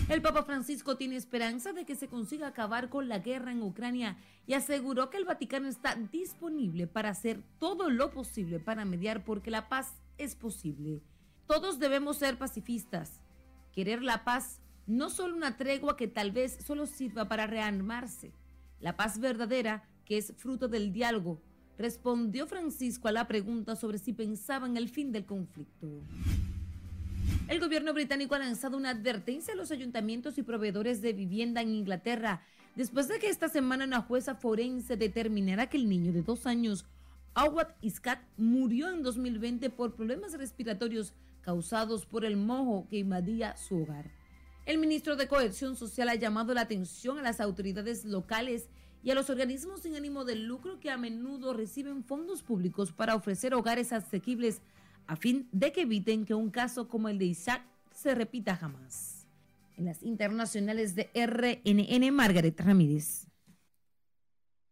El 0.08 0.22
Papa 0.22 0.43
Francisco 0.43 0.96
tiene 0.96 1.17
esperanza 1.17 1.74
de 1.74 1.86
que 1.86 1.96
se 1.96 2.08
consiga 2.08 2.48
acabar 2.48 2.89
con 2.89 3.10
la 3.10 3.19
guerra 3.19 3.51
en 3.51 3.62
Ucrania 3.62 4.17
y 4.48 4.53
aseguró 4.53 5.10
que 5.10 5.17
el 5.17 5.25
Vaticano 5.25 5.67
está 5.67 5.96
disponible 5.96 6.88
para 6.88 7.10
hacer 7.10 7.43
todo 7.60 7.89
lo 7.89 8.10
posible 8.10 8.60
para 8.60 8.86
mediar 8.86 9.25
porque 9.25 9.51
la 9.51 9.67
paz 9.67 9.93
es 10.17 10.36
posible. 10.36 11.01
Todos 11.46 11.77
debemos 11.77 12.17
ser 12.17 12.38
pacifistas. 12.38 13.19
Querer 13.74 14.04
la 14.04 14.24
paz, 14.24 14.60
no 14.88 15.10
solo 15.10 15.36
una 15.36 15.58
tregua 15.58 15.96
que 15.96 16.08
tal 16.08 16.32
vez 16.32 16.58
solo 16.66 16.86
sirva 16.86 17.28
para 17.28 17.48
rearmarse. 17.48 18.34
La 18.80 18.96
paz 18.96 19.20
verdadera, 19.20 19.88
que 20.06 20.18
es 20.18 20.34
fruto 20.38 20.68
del 20.68 20.92
diálogo, 20.92 21.42
respondió 21.78 22.48
Francisco 22.48 23.08
a 23.08 23.12
la 23.12 23.28
pregunta 23.28 23.76
sobre 23.76 24.00
si 24.00 24.14
pensaba 24.14 24.68
en 24.68 24.78
el 24.78 24.90
fin 24.90 25.12
del 25.12 25.26
conflicto. 25.26 25.88
El 27.48 27.60
gobierno 27.60 27.94
británico 27.94 28.36
ha 28.36 28.40
lanzado 28.40 28.78
una 28.78 28.92
advertencia 28.92 29.54
a 29.54 29.58
los 29.58 29.72
ayuntamientos 29.72 30.38
y 30.38 30.44
proveedores 30.44 31.02
de 31.02 31.14
vivienda 31.14 31.62
en 31.62 31.74
Inglaterra 31.74 32.42
después 32.76 33.08
de 33.08 33.18
que 33.20 33.30
esta 33.30 33.50
semana 33.50 33.86
una 33.86 34.02
jueza 34.02 34.36
forense 34.36 34.98
determinara 34.98 35.68
que 35.68 35.78
el 35.78 35.90
niño 35.90 36.14
de 36.14 36.22
dos 36.22 36.46
años, 36.46 36.86
Awad 37.34 37.70
Iskat, 37.82 38.20
murió 38.38 38.90
en 38.90 39.02
2020 39.04 39.70
por 39.70 39.96
problemas 39.96 40.34
respiratorios 40.34 41.14
causados 41.50 42.06
por 42.06 42.25
el 42.25 42.38
mojo 42.38 42.86
que 42.91 43.00
invadía 43.00 43.58
su 43.58 43.82
hogar. 43.82 44.12
El 44.68 44.77
ministro 44.77 45.15
de 45.15 45.27
Cohesión 45.27 45.75
Social 45.75 46.08
ha 46.10 46.13
llamado 46.13 46.53
la 46.53 46.62
atención 46.62 47.18
a 47.18 47.24
las 47.24 47.41
autoridades 47.41 48.06
locales 48.06 48.70
y 49.01 49.10
a 49.10 49.15
los 49.15 49.32
organismos 49.32 49.82
sin 49.82 49.96
ánimo 49.96 50.25
de 50.25 50.36
lucro 50.36 50.79
que 50.79 50.91
a 50.91 50.98
menudo 50.98 51.56
reciben 51.56 52.03
fondos 52.03 52.44
públicos 52.44 52.91
para 52.91 53.15
ofrecer 53.15 53.56
hogares 53.56 53.91
asequibles 53.91 54.62
a 55.08 55.15
fin 55.15 55.50
de 55.51 55.72
que 55.72 55.82
eviten 55.82 56.24
que 56.24 56.36
un 56.36 56.51
caso 56.51 56.88
como 56.88 57.10
el 57.10 57.18
de 57.18 57.25
Isaac 57.25 57.63
se 57.96 58.13
repita 58.13 58.56
jamás. 58.56 59.25
En 59.75 59.86
las 59.86 60.03
internacionales 60.03 60.94
de 60.94 61.10
RNN, 61.15 62.13
Margaret 62.13 62.62
Ramírez. 62.62 63.28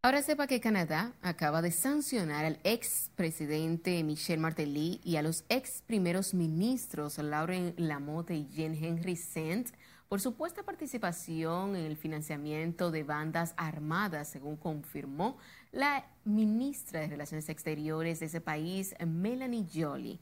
Ahora 0.04 0.22
sepa 0.22 0.46
que 0.46 0.62
Canadá 0.62 1.13
acaba 1.24 1.63
de 1.63 1.72
sancionar 1.72 2.46
al 2.46 2.60
ex 2.63 3.10
presidente 3.16 4.04
Michel 4.04 4.39
Martelly 4.39 5.01
y 5.04 5.16
a 5.16 5.24
los 5.24 5.44
ex 5.50 5.82
primeros 5.82 6.36
ministros 6.36 7.18
Lauren 7.18 7.74
Lamotte 7.77 8.36
y 8.36 8.48
Jean-Henry 8.48 9.16
Saint 9.16 9.70
por 10.08 10.22
supuesta 10.22 10.63
participación 10.63 11.75
en 11.75 11.86
el 11.86 11.98
financiamiento 11.98 12.92
de 12.92 13.04
bandas 13.04 13.54
armadas, 13.58 14.30
según 14.30 14.56
confirmó 14.56 15.38
la 15.72 16.06
ministra 16.24 17.01
de 17.01 17.08
Relaciones 17.08 17.50
Exteriores 17.50 18.22
de 18.22 18.27
ese 18.27 18.39
país, 18.39 18.96
Melanie 19.06 19.68
Jolie. 19.74 20.20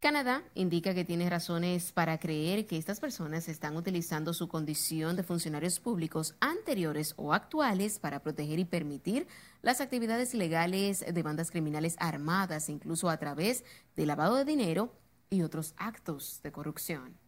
Canadá 0.00 0.44
indica 0.54 0.94
que 0.94 1.04
tiene 1.04 1.28
razones 1.28 1.90
para 1.90 2.18
creer 2.18 2.66
que 2.66 2.78
estas 2.78 3.00
personas 3.00 3.48
están 3.48 3.76
utilizando 3.76 4.32
su 4.32 4.46
condición 4.46 5.16
de 5.16 5.24
funcionarios 5.24 5.80
públicos 5.80 6.36
anteriores 6.38 7.14
o 7.16 7.34
actuales 7.34 7.98
para 7.98 8.22
proteger 8.22 8.60
y 8.60 8.64
permitir 8.64 9.26
las 9.60 9.80
actividades 9.80 10.34
ilegales 10.34 11.04
de 11.12 11.22
bandas 11.24 11.50
criminales 11.50 11.96
armadas, 11.98 12.68
incluso 12.68 13.10
a 13.10 13.16
través 13.16 13.64
de 13.96 14.06
lavado 14.06 14.36
de 14.36 14.44
dinero 14.44 14.94
y 15.30 15.42
otros 15.42 15.74
actos 15.76 16.40
de 16.44 16.52
corrupción. 16.52 17.18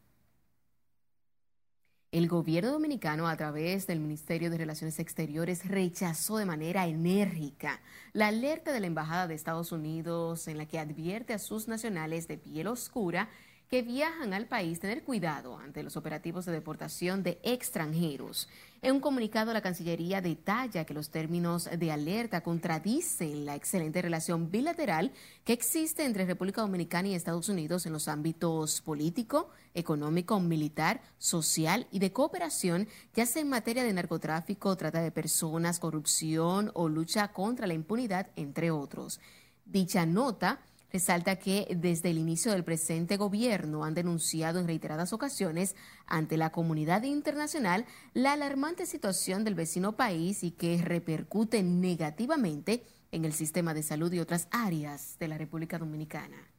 El 2.12 2.26
gobierno 2.26 2.72
dominicano, 2.72 3.28
a 3.28 3.36
través 3.36 3.86
del 3.86 4.00
Ministerio 4.00 4.50
de 4.50 4.58
Relaciones 4.58 4.98
Exteriores, 4.98 5.68
rechazó 5.68 6.38
de 6.38 6.44
manera 6.44 6.88
enérgica 6.88 7.80
la 8.12 8.26
alerta 8.26 8.72
de 8.72 8.80
la 8.80 8.88
Embajada 8.88 9.28
de 9.28 9.36
Estados 9.36 9.70
Unidos 9.70 10.48
en 10.48 10.58
la 10.58 10.66
que 10.66 10.80
advierte 10.80 11.34
a 11.34 11.38
sus 11.38 11.68
nacionales 11.68 12.26
de 12.26 12.36
piel 12.36 12.66
oscura 12.66 13.28
que 13.68 13.82
viajan 13.82 14.34
al 14.34 14.48
país 14.48 14.80
tener 14.80 15.04
cuidado 15.04 15.56
ante 15.58 15.84
los 15.84 15.96
operativos 15.96 16.44
de 16.46 16.50
deportación 16.50 17.22
de 17.22 17.38
extranjeros. 17.44 18.48
En 18.82 18.94
un 18.94 19.00
comunicado, 19.00 19.52
la 19.52 19.60
Cancillería 19.60 20.22
detalla 20.22 20.86
que 20.86 20.94
los 20.94 21.10
términos 21.10 21.68
de 21.70 21.92
alerta 21.92 22.40
contradicen 22.40 23.44
la 23.44 23.54
excelente 23.54 24.00
relación 24.00 24.50
bilateral 24.50 25.12
que 25.44 25.52
existe 25.52 26.06
entre 26.06 26.24
República 26.24 26.62
Dominicana 26.62 27.08
y 27.08 27.14
Estados 27.14 27.50
Unidos 27.50 27.84
en 27.84 27.92
los 27.92 28.08
ámbitos 28.08 28.80
político, 28.80 29.50
económico, 29.74 30.40
militar, 30.40 31.02
social 31.18 31.88
y 31.90 31.98
de 31.98 32.12
cooperación, 32.12 32.88
ya 33.12 33.26
sea 33.26 33.42
en 33.42 33.50
materia 33.50 33.84
de 33.84 33.92
narcotráfico, 33.92 34.74
trata 34.76 35.02
de 35.02 35.10
personas, 35.10 35.78
corrupción 35.78 36.70
o 36.72 36.88
lucha 36.88 37.32
contra 37.32 37.66
la 37.66 37.74
impunidad, 37.74 38.28
entre 38.34 38.70
otros. 38.70 39.20
Dicha 39.66 40.06
nota 40.06 40.60
Resalta 40.92 41.36
que 41.36 41.68
desde 41.76 42.10
el 42.10 42.18
inicio 42.18 42.50
del 42.50 42.64
presente 42.64 43.16
gobierno 43.16 43.84
han 43.84 43.94
denunciado 43.94 44.58
en 44.58 44.66
reiteradas 44.66 45.12
ocasiones 45.12 45.76
ante 46.06 46.36
la 46.36 46.50
comunidad 46.50 47.04
internacional 47.04 47.86
la 48.12 48.32
alarmante 48.32 48.86
situación 48.86 49.44
del 49.44 49.54
vecino 49.54 49.96
país 49.96 50.42
y 50.42 50.50
que 50.50 50.82
repercute 50.82 51.62
negativamente 51.62 52.82
en 53.12 53.24
el 53.24 53.32
sistema 53.32 53.72
de 53.72 53.84
salud 53.84 54.12
y 54.12 54.18
otras 54.18 54.48
áreas 54.50 55.16
de 55.18 55.28
la 55.28 55.38
República 55.38 55.78
Dominicana. 55.78 56.50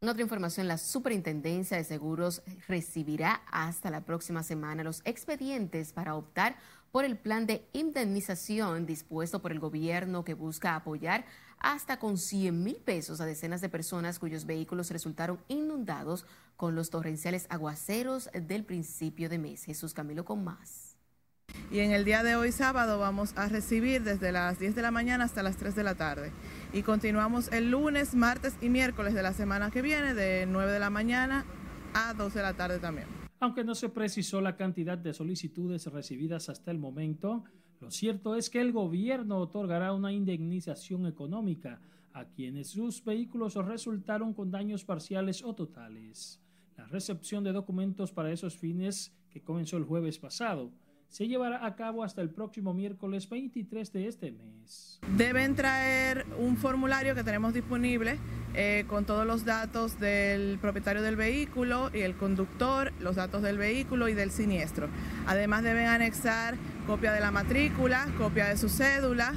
En 0.00 0.08
otra 0.08 0.22
información, 0.22 0.68
la 0.68 0.78
Superintendencia 0.78 1.76
de 1.76 1.82
Seguros 1.82 2.42
recibirá 2.68 3.42
hasta 3.50 3.90
la 3.90 4.04
próxima 4.04 4.44
semana 4.44 4.84
los 4.84 5.02
expedientes 5.04 5.92
para 5.92 6.14
optar 6.14 6.56
por 6.90 7.04
el 7.04 7.16
plan 7.16 7.46
de 7.46 7.66
indemnización 7.72 8.86
dispuesto 8.86 9.40
por 9.40 9.52
el 9.52 9.60
gobierno 9.60 10.24
que 10.24 10.34
busca 10.34 10.74
apoyar 10.74 11.24
hasta 11.58 11.98
con 11.98 12.18
100 12.18 12.62
mil 12.62 12.76
pesos 12.76 13.20
a 13.20 13.26
decenas 13.26 13.60
de 13.60 13.68
personas 13.68 14.18
cuyos 14.18 14.46
vehículos 14.46 14.90
resultaron 14.90 15.40
inundados 15.48 16.26
con 16.56 16.74
los 16.74 16.90
torrenciales 16.90 17.46
aguaceros 17.50 18.30
del 18.32 18.64
principio 18.64 19.28
de 19.28 19.38
mes. 19.38 19.64
Jesús 19.64 19.94
Camilo 19.94 20.24
con 20.24 20.44
más. 20.44 20.96
Y 21.70 21.80
en 21.80 21.92
el 21.92 22.04
día 22.04 22.22
de 22.22 22.36
hoy 22.36 22.52
sábado 22.52 22.98
vamos 22.98 23.32
a 23.36 23.48
recibir 23.48 24.02
desde 24.02 24.32
las 24.32 24.58
10 24.58 24.74
de 24.74 24.82
la 24.82 24.90
mañana 24.90 25.24
hasta 25.24 25.42
las 25.42 25.56
3 25.56 25.74
de 25.74 25.82
la 25.82 25.94
tarde. 25.94 26.32
Y 26.72 26.82
continuamos 26.82 27.48
el 27.52 27.70
lunes, 27.70 28.14
martes 28.14 28.54
y 28.60 28.68
miércoles 28.68 29.14
de 29.14 29.22
la 29.22 29.32
semana 29.32 29.70
que 29.70 29.82
viene 29.82 30.14
de 30.14 30.46
9 30.46 30.72
de 30.72 30.78
la 30.78 30.90
mañana 30.90 31.44
a 31.94 32.14
12 32.14 32.38
de 32.38 32.44
la 32.44 32.54
tarde 32.54 32.78
también. 32.78 33.27
Aunque 33.40 33.62
no 33.62 33.74
se 33.74 33.88
precisó 33.88 34.40
la 34.40 34.56
cantidad 34.56 34.98
de 34.98 35.14
solicitudes 35.14 35.86
recibidas 35.86 36.48
hasta 36.48 36.70
el 36.70 36.78
momento, 36.78 37.44
lo 37.80 37.90
cierto 37.90 38.34
es 38.34 38.50
que 38.50 38.60
el 38.60 38.72
gobierno 38.72 39.38
otorgará 39.38 39.92
una 39.92 40.12
indemnización 40.12 41.06
económica 41.06 41.80
a 42.12 42.24
quienes 42.24 42.70
sus 42.70 43.04
vehículos 43.04 43.54
resultaron 43.54 44.34
con 44.34 44.50
daños 44.50 44.84
parciales 44.84 45.44
o 45.44 45.54
totales. 45.54 46.40
La 46.76 46.86
recepción 46.86 47.44
de 47.44 47.52
documentos 47.52 48.12
para 48.12 48.32
esos 48.32 48.56
fines, 48.56 49.14
que 49.30 49.40
comenzó 49.40 49.76
el 49.76 49.84
jueves 49.84 50.18
pasado, 50.18 50.72
se 51.08 51.26
llevará 51.26 51.64
a 51.64 51.74
cabo 51.74 52.04
hasta 52.04 52.20
el 52.20 52.30
próximo 52.30 52.74
miércoles 52.74 53.28
23 53.28 53.92
de 53.92 54.06
este 54.08 54.32
mes. 54.32 55.00
Deben 55.16 55.54
traer 55.54 56.26
un 56.38 56.56
formulario 56.56 57.14
que 57.14 57.24
tenemos 57.24 57.54
disponible 57.54 58.18
eh, 58.54 58.84
con 58.88 59.06
todos 59.06 59.26
los 59.26 59.44
datos 59.44 59.98
del 59.98 60.58
propietario 60.58 61.00
del 61.00 61.16
vehículo 61.16 61.90
y 61.94 62.00
el 62.00 62.14
conductor, 62.14 62.92
los 63.00 63.16
datos 63.16 63.42
del 63.42 63.56
vehículo 63.56 64.08
y 64.08 64.14
del 64.14 64.30
siniestro. 64.30 64.88
Además 65.26 65.62
deben 65.62 65.86
anexar 65.86 66.56
copia 66.86 67.12
de 67.12 67.20
la 67.20 67.30
matrícula, 67.30 68.06
copia 68.18 68.46
de 68.46 68.58
su 68.58 68.68
cédula, 68.68 69.34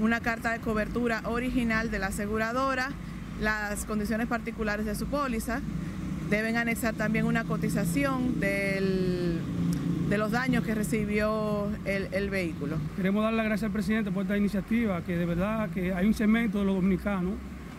una 0.00 0.20
carta 0.20 0.52
de 0.52 0.60
cobertura 0.60 1.22
original 1.24 1.90
de 1.90 1.98
la 1.98 2.08
aseguradora, 2.08 2.92
las 3.40 3.84
condiciones 3.84 4.28
particulares 4.28 4.86
de 4.86 4.94
su 4.94 5.06
póliza. 5.06 5.60
Deben 6.30 6.56
anexar 6.56 6.94
también 6.94 7.26
una 7.26 7.44
cotización 7.44 8.38
del 8.38 9.40
de 10.10 10.18
los 10.18 10.32
daños 10.32 10.64
que 10.64 10.74
recibió 10.74 11.68
el, 11.84 12.30
vehículo. 12.30 12.78
Queremos 12.96 13.22
dar 13.22 13.32
las 13.32 13.46
gracias 13.46 13.68
al 13.68 13.72
presidente 13.72 14.10
por 14.10 14.22
esta 14.22 14.36
iniciativa, 14.36 15.02
que 15.04 15.16
de 15.16 15.24
verdad 15.24 15.70
que 15.70 15.94
hay 15.94 16.04
un 16.04 16.14
segmento 16.14 16.58
de 16.58 16.64
los 16.64 16.74
dominicanos 16.74 17.34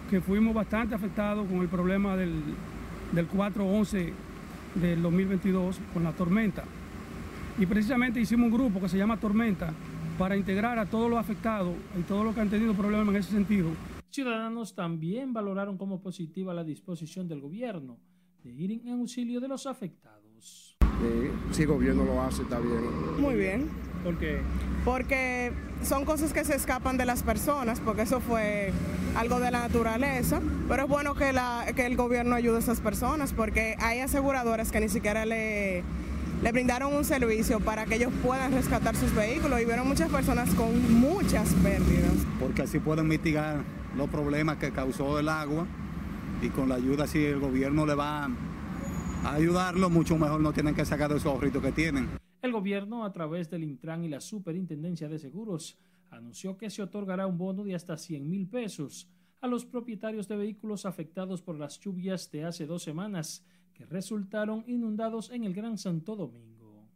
que 0.09 0.21
fuimos 0.21 0.53
bastante 0.53 0.95
afectados 0.95 1.45
con 1.45 1.59
el 1.59 1.67
problema 1.67 2.15
del, 2.15 2.41
del 3.11 3.27
411 3.27 4.13
del 4.75 5.01
2022 5.01 5.77
con 5.93 6.05
la 6.05 6.13
tormenta. 6.13 6.63
Y 7.59 7.65
precisamente 7.65 8.21
hicimos 8.21 8.45
un 8.45 8.53
grupo 8.53 8.79
que 8.79 8.87
se 8.87 8.97
llama 8.97 9.17
Tormenta 9.17 9.73
para 10.17 10.37
integrar 10.37 10.79
a 10.79 10.85
todos 10.85 11.09
los 11.09 11.19
afectados 11.19 11.75
y 11.99 12.03
todos 12.03 12.23
los 12.23 12.33
que 12.33 12.39
han 12.39 12.49
tenido 12.49 12.73
problemas 12.73 13.09
en 13.09 13.15
ese 13.17 13.31
sentido. 13.31 13.71
Ciudadanos 14.09 14.73
también 14.73 15.33
valoraron 15.33 15.77
como 15.77 16.01
positiva 16.01 16.53
la 16.53 16.63
disposición 16.63 17.27
del 17.27 17.41
gobierno 17.41 17.97
de 18.41 18.51
ir 18.53 18.71
en 18.71 18.87
auxilio 18.87 19.41
de 19.41 19.49
los 19.49 19.67
afectados 19.67 20.20
si 21.51 21.63
el 21.63 21.67
gobierno 21.67 22.03
lo 22.03 22.21
hace, 22.21 22.43
está 22.43 22.59
bien. 22.59 22.81
Muy 23.19 23.35
bien. 23.35 23.69
¿Por 24.03 24.17
qué? 24.17 24.41
Porque 24.83 25.51
son 25.83 26.05
cosas 26.05 26.33
que 26.33 26.43
se 26.43 26.55
escapan 26.55 26.97
de 26.97 27.05
las 27.05 27.23
personas, 27.23 27.79
porque 27.79 28.03
eso 28.03 28.19
fue 28.19 28.71
algo 29.15 29.39
de 29.39 29.51
la 29.51 29.59
naturaleza, 29.59 30.41
pero 30.67 30.83
es 30.83 30.89
bueno 30.89 31.15
que, 31.15 31.33
la, 31.33 31.65
que 31.75 31.85
el 31.85 31.95
gobierno 31.95 32.35
ayude 32.35 32.57
a 32.57 32.59
esas 32.59 32.81
personas, 32.81 33.33
porque 33.33 33.75
hay 33.79 33.99
aseguradoras 33.99 34.71
que 34.71 34.79
ni 34.79 34.89
siquiera 34.89 35.25
le, 35.25 35.83
le 36.41 36.51
brindaron 36.51 36.93
un 36.93 37.05
servicio 37.05 37.59
para 37.59 37.85
que 37.85 37.95
ellos 37.95 38.11
puedan 38.23 38.53
rescatar 38.53 38.95
sus 38.95 39.13
vehículos 39.13 39.61
y 39.61 39.65
vieron 39.65 39.87
muchas 39.87 40.09
personas 40.09 40.49
con 40.55 40.99
muchas 40.99 41.49
pérdidas. 41.55 42.13
Porque 42.39 42.63
así 42.63 42.79
pueden 42.79 43.07
mitigar 43.07 43.57
los 43.95 44.09
problemas 44.09 44.57
que 44.57 44.71
causó 44.71 45.19
el 45.19 45.29
agua 45.29 45.67
y 46.41 46.49
con 46.49 46.69
la 46.69 46.75
ayuda 46.75 47.05
si 47.05 47.23
el 47.23 47.39
gobierno 47.39 47.85
le 47.85 47.93
va 47.93 48.29
ayudarlo, 49.23 49.89
mucho 49.89 50.17
mejor 50.17 50.41
no 50.41 50.53
tienen 50.53 50.75
que 50.75 50.85
sacar 50.85 51.11
esos 51.11 51.25
ahorritos 51.25 51.61
que 51.61 51.71
tienen. 51.71 52.09
El 52.41 52.51
gobierno, 52.51 53.05
a 53.05 53.11
través 53.11 53.49
del 53.49 53.63
Intran 53.63 54.03
y 54.03 54.09
la 54.09 54.19
Superintendencia 54.19 55.07
de 55.07 55.19
Seguros, 55.19 55.77
anunció 56.09 56.57
que 56.57 56.69
se 56.69 56.81
otorgará 56.81 57.27
un 57.27 57.37
bono 57.37 57.63
de 57.63 57.75
hasta 57.75 57.97
100 57.97 58.29
mil 58.29 58.47
pesos 58.47 59.09
a 59.39 59.47
los 59.47 59.65
propietarios 59.65 60.27
de 60.27 60.37
vehículos 60.37 60.85
afectados 60.85 61.41
por 61.41 61.57
las 61.57 61.79
lluvias 61.79 62.31
de 62.31 62.45
hace 62.45 62.65
dos 62.65 62.83
semanas 62.83 63.45
que 63.73 63.85
resultaron 63.85 64.63
inundados 64.67 65.31
en 65.31 65.43
el 65.43 65.53
Gran 65.53 65.77
Santo 65.77 66.15
Domingo. 66.15 66.87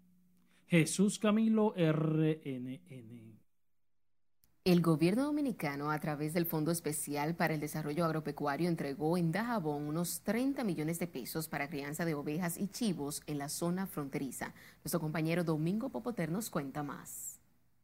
Jesús 0.68 1.20
Camilo 1.20 1.74
RNN. 1.76 3.35
El 4.66 4.82
gobierno 4.82 5.26
dominicano, 5.26 5.92
a 5.92 6.00
través 6.00 6.34
del 6.34 6.48
Fondo 6.48 6.72
Especial 6.72 7.36
para 7.36 7.54
el 7.54 7.60
Desarrollo 7.60 8.04
Agropecuario, 8.04 8.68
entregó 8.68 9.16
en 9.16 9.32
Dajabón 9.32 9.88
unos 9.88 10.22
30 10.22 10.64
millones 10.64 10.98
de 10.98 11.06
pesos 11.06 11.48
para 11.48 11.70
crianza 11.70 12.04
de 12.04 12.16
ovejas 12.16 12.58
y 12.58 12.68
chivos 12.70 13.22
en 13.28 13.38
la 13.38 13.48
zona 13.48 13.86
fronteriza. 13.86 14.56
Nuestro 14.84 15.00
compañero 15.00 15.44
Domingo 15.44 15.90
Popoter 15.90 16.32
nos 16.32 16.50
cuenta 16.50 16.82
más. 16.82 17.40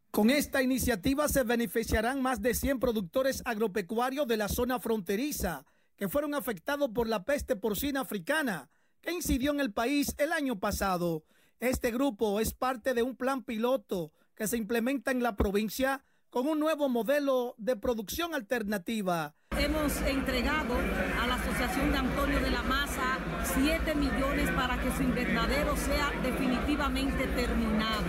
Con 0.09 0.31
esta 0.31 0.63
iniciativa 0.63 1.27
se 1.27 1.43
beneficiarán 1.43 2.19
más 2.19 2.41
de 2.41 2.55
100 2.55 2.79
productores 2.79 3.43
agropecuarios 3.45 4.25
de 4.25 4.37
la 4.37 4.49
zona 4.49 4.79
fronteriza 4.79 5.67
que 5.97 6.09
fueron 6.09 6.33
afectados 6.33 6.89
por 6.89 7.07
la 7.07 7.25
peste 7.25 7.55
porcina 7.55 8.01
africana 8.01 8.71
que 9.01 9.11
incidió 9.11 9.51
en 9.51 9.59
el 9.59 9.71
país 9.71 10.15
el 10.17 10.31
año 10.31 10.59
pasado. 10.59 11.25
Este 11.59 11.91
grupo 11.91 12.39
es 12.39 12.55
parte 12.55 12.95
de 12.95 13.03
un 13.03 13.15
plan 13.15 13.43
piloto 13.43 14.13
que 14.33 14.47
se 14.47 14.57
implementa 14.57 15.11
en 15.11 15.21
la 15.21 15.35
provincia 15.35 16.03
con 16.31 16.47
un 16.47 16.59
nuevo 16.59 16.87
modelo 16.87 17.55
de 17.57 17.75
producción 17.75 18.33
alternativa. 18.33 19.35
Hemos 19.59 19.97
entregado 20.03 20.75
a 21.21 21.27
la 21.27 21.35
Asociación 21.35 21.91
de 21.91 21.97
Antonio 21.97 22.39
de 22.39 22.49
la 22.49 22.63
Maza 22.63 23.19
7 23.43 23.93
millones 23.95 24.49
para 24.51 24.81
que 24.81 24.91
su 24.93 25.03
invernadero 25.03 25.75
sea 25.75 26.09
definitivamente 26.23 27.27
terminado. 27.27 28.05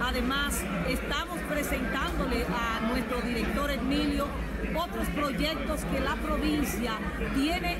Además, 0.00 0.62
estamos 0.88 1.40
presentándole 1.48 2.44
a 2.44 2.88
nuestro 2.88 3.20
director 3.20 3.68
Emilio 3.72 4.28
otros 4.76 5.08
proyectos 5.08 5.84
que 5.86 5.98
la 5.98 6.14
provincia 6.14 6.92
tiene 7.34 7.78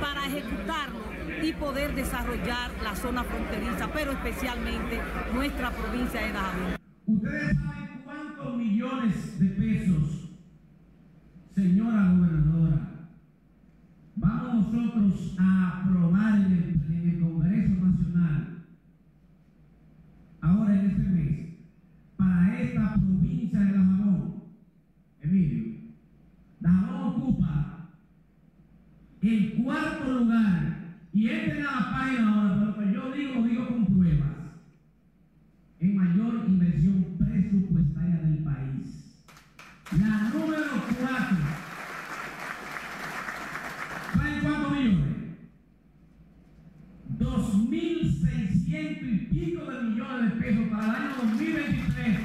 para 0.00 0.26
ejecutarlo 0.26 1.00
y 1.42 1.52
poder 1.52 1.94
desarrollar 1.94 2.70
la 2.82 2.96
zona 2.96 3.22
fronteriza, 3.24 3.90
pero 3.92 4.12
especialmente 4.12 4.98
nuestra 5.34 5.70
provincia 5.72 6.22
de 6.22 6.32
Dajabón 6.32 6.80
millones 8.48 9.38
de 9.38 9.46
pesos, 9.50 10.30
señora 11.54 12.12
gobernadora, 12.12 13.08
vamos 14.16 14.72
nosotros 14.72 15.36
a 15.38 15.82
aprobar 15.82 16.40
en 16.40 16.52
el, 16.52 17.20
Congreso 17.20 17.74
Nacional, 17.84 18.64
ahora 20.40 20.80
en 20.80 20.86
este 20.86 21.02
mes, 21.02 21.48
para 22.16 22.60
esta 22.60 22.94
provincia 22.94 23.60
de 23.60 23.72
Dajabón, 23.72 24.42
Emilio, 25.20 25.74
Dajabón 26.60 27.12
ocupa 27.12 27.90
el 29.20 29.62
cuarto 29.62 30.12
lugar, 30.12 30.70
y 31.12 31.28
entren 31.28 31.66
a 31.66 31.80
la 31.80 31.90
página 31.90 32.28
ahora, 32.28 32.74
pero 32.78 32.90
yo 32.90 33.12
digo, 33.12 33.42
digo 33.42 33.66
con 33.66 33.86
pruebas, 33.86 34.30
en 35.80 35.96
mayor 35.96 36.44
inversión 36.46 37.16
presupuestaria 37.18 38.16
del 38.18 38.44
país. 38.44 39.24
La 39.98 40.30
número 40.30 40.64
cuatro. 41.00 41.36
¿Saben 44.14 44.40
cuántos 44.40 44.72
millones? 44.72 45.16
2.600 47.18 49.02
y 49.02 49.18
pico 49.26 49.64
de 49.64 49.82
millones 49.82 50.34
de 50.34 50.40
pesos 50.40 50.68
para 50.68 50.84
el 50.84 50.90
año 50.90 51.16
2023 51.22 52.18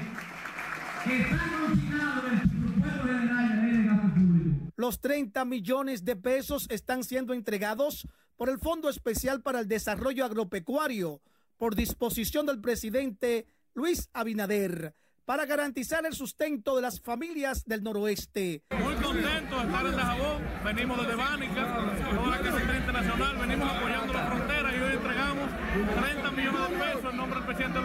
que 1.06 1.22
están 1.22 1.50
consignados 1.60 2.26
en 2.26 2.34
el 2.34 2.50
presupuesto 2.50 3.04
general 3.04 3.50
de 3.50 3.56
ley 3.62 3.78
de 3.78 3.84
gasto 3.84 4.08
público. 4.14 4.72
Los 4.86 5.02
30 5.02 5.46
millones 5.46 6.06
de 6.06 6.16
pesos 6.16 6.68
están 6.70 7.04
siendo 7.04 7.34
entregados 7.34 8.08
por 8.36 8.50
el 8.50 8.60
Fondo 8.60 8.88
Especial 8.88 9.42
para 9.42 9.60
el 9.60 9.68
Desarrollo 9.68 10.24
Agropecuario 10.24 11.24
por 11.58 11.74
disposición 11.74 12.46
del 12.46 12.62
presidente 12.62 13.48
Luis 13.74 14.12
Abinader 14.14 14.94
para 15.26 15.48
garantizar 15.48 16.06
el 16.06 16.14
sustento 16.14 16.76
de 16.76 16.84
las 16.84 17.02
familias 17.02 17.66
del 17.66 17.82
noroeste. 17.82 18.62
Muy 18.80 18.94
contentos 18.94 19.60
de 19.60 19.68
estar 19.68 19.86
en 19.88 19.96
Dajabón, 19.96 20.44
venimos 20.64 21.02
desde 21.02 21.16
Bánica, 21.16 21.66
toda 22.16 22.30
la 22.30 22.42
carretera 22.42 22.78
internacional, 22.78 23.38
venimos 23.38 23.72
apoyando 23.72 24.14
la 24.14 24.28
frontera. 24.28 24.76
Y 24.76 24.80
hoy 24.82 24.94
entregamos 24.94 25.50
30 26.00 26.32
millones 26.32 26.70
de 26.70 26.78
pesos 26.78 27.12
en 27.12 27.18
nombre 27.18 27.40
del 27.40 27.48
presidente 27.48 27.80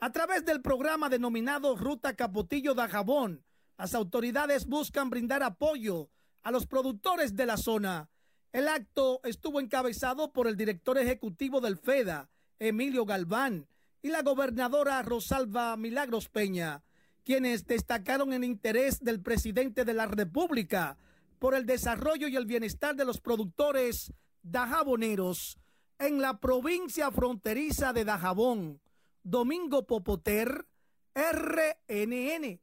A 0.00 0.12
través 0.12 0.44
del 0.44 0.60
programa 0.60 1.08
denominado 1.08 1.76
Ruta 1.76 2.16
Capotillo 2.16 2.74
Dajabón, 2.74 3.44
las 3.78 3.94
autoridades 3.94 4.66
buscan 4.66 5.10
brindar 5.10 5.42
apoyo 5.42 6.10
a 6.42 6.50
los 6.50 6.66
productores 6.66 7.36
de 7.36 7.46
la 7.46 7.56
zona. 7.56 8.08
El 8.52 8.66
acto 8.66 9.20
estuvo 9.24 9.60
encabezado 9.60 10.32
por 10.32 10.48
el 10.48 10.56
director 10.56 10.98
ejecutivo 10.98 11.60
del 11.60 11.76
FEDA, 11.76 12.28
Emilio 12.58 13.04
Galván, 13.04 13.68
y 14.02 14.08
la 14.08 14.22
gobernadora 14.22 15.02
Rosalba 15.02 15.76
Milagros 15.76 16.28
Peña, 16.28 16.82
quienes 17.24 17.66
destacaron 17.66 18.32
el 18.32 18.44
interés 18.44 19.04
del 19.04 19.20
presidente 19.20 19.84
de 19.84 19.94
la 19.94 20.06
República 20.06 20.96
por 21.40 21.54
el 21.54 21.66
desarrollo 21.66 22.28
y 22.28 22.36
el 22.36 22.46
bienestar 22.46 22.94
de 22.94 23.06
los 23.06 23.20
productores 23.20 24.12
dajaboneros 24.42 25.58
en 25.98 26.20
la 26.20 26.38
provincia 26.38 27.10
fronteriza 27.10 27.92
de 27.92 28.04
Dajabón. 28.04 28.80
Domingo 29.22 29.86
Popoter, 29.86 30.66
RNN. 31.14 32.60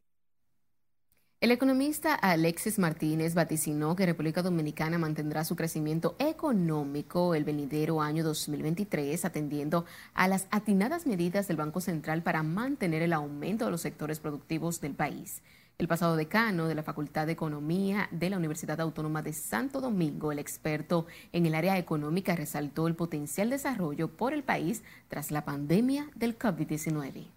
El 1.39 1.52
economista 1.52 2.15
Alexis 2.15 2.80
Martínez 2.80 3.36
vaticinó 3.36 3.95
que 3.95 4.08
República 4.08 4.41
Dominicana 4.41 4.97
mantendrá 4.97 5.45
su 5.45 5.56
crecimiento 5.56 6.15
económico 6.17 7.36
el 7.36 7.43
venidero 7.43 8.02
año 8.02 8.23
2023, 8.23 9.23
atendiendo 9.23 9.86
a 10.15 10.28
las 10.28 10.47
atinadas 10.50 11.06
medidas 11.06 11.47
del 11.47 11.58
Banco 11.58 11.80
Central 11.80 12.23
para 12.23 12.41
mantener 12.41 13.04
el 13.04 13.13
aumento 13.13 13.65
de 13.65 13.71
los 13.71 13.82
sectores 13.82 14.19
productivos 14.19 14.82
del 14.82 14.95
país. 14.95 15.43
El 15.78 15.88
pasado 15.88 16.15
decano 16.15 16.67
de 16.67 16.73
la 16.73 16.82
Facultad 16.82 17.28
de 17.28 17.34
Economía 17.34 18.10
de 18.10 18.32
la 18.32 18.38
Universidad 18.38 18.82
Autónoma 18.82 19.21
de 19.21 19.34
Santo 19.34 19.80
Domingo, 19.80 20.32
el 20.32 20.39
experto 20.39 21.06
en 21.34 21.45
el 21.45 21.54
área 21.54 21.78
económica, 21.78 22.36
resaltó 22.36 22.88
el 22.88 22.95
potencial 22.95 23.52
desarrollo 23.52 24.08
por 24.08 24.34
el 24.34 24.41
país 24.41 24.82
tras 25.08 25.30
la 25.30 25.45
pandemia 25.45 26.10
del 26.15 26.36
COVID-19. 26.39 27.28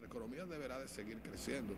La 0.00 0.06
economía 0.06 0.44
deberá 0.44 0.80
de 0.80 0.88
seguir 0.88 1.18
creciendo 1.18 1.74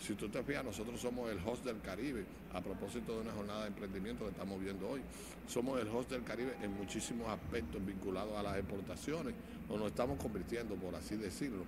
si 0.00 0.14
tú 0.14 0.28
te 0.28 0.42
fijas, 0.42 0.64
nosotros 0.64 1.00
somos 1.00 1.30
el 1.30 1.38
host 1.46 1.64
del 1.64 1.80
Caribe, 1.80 2.24
a 2.52 2.60
propósito 2.60 3.14
de 3.14 3.22
una 3.22 3.32
jornada 3.32 3.62
de 3.62 3.68
emprendimiento 3.68 4.24
que 4.24 4.30
estamos 4.30 4.60
viendo 4.60 4.88
hoy. 4.88 5.00
Somos 5.48 5.80
el 5.80 5.88
host 5.88 6.10
del 6.10 6.24
Caribe 6.24 6.54
en 6.62 6.76
muchísimos 6.76 7.28
aspectos 7.28 7.84
vinculados 7.84 8.36
a 8.36 8.42
las 8.42 8.56
exportaciones, 8.56 9.34
o 9.68 9.78
nos 9.78 9.88
estamos 9.88 10.18
convirtiendo, 10.18 10.74
por 10.74 10.94
así 10.94 11.16
decirlo. 11.16 11.64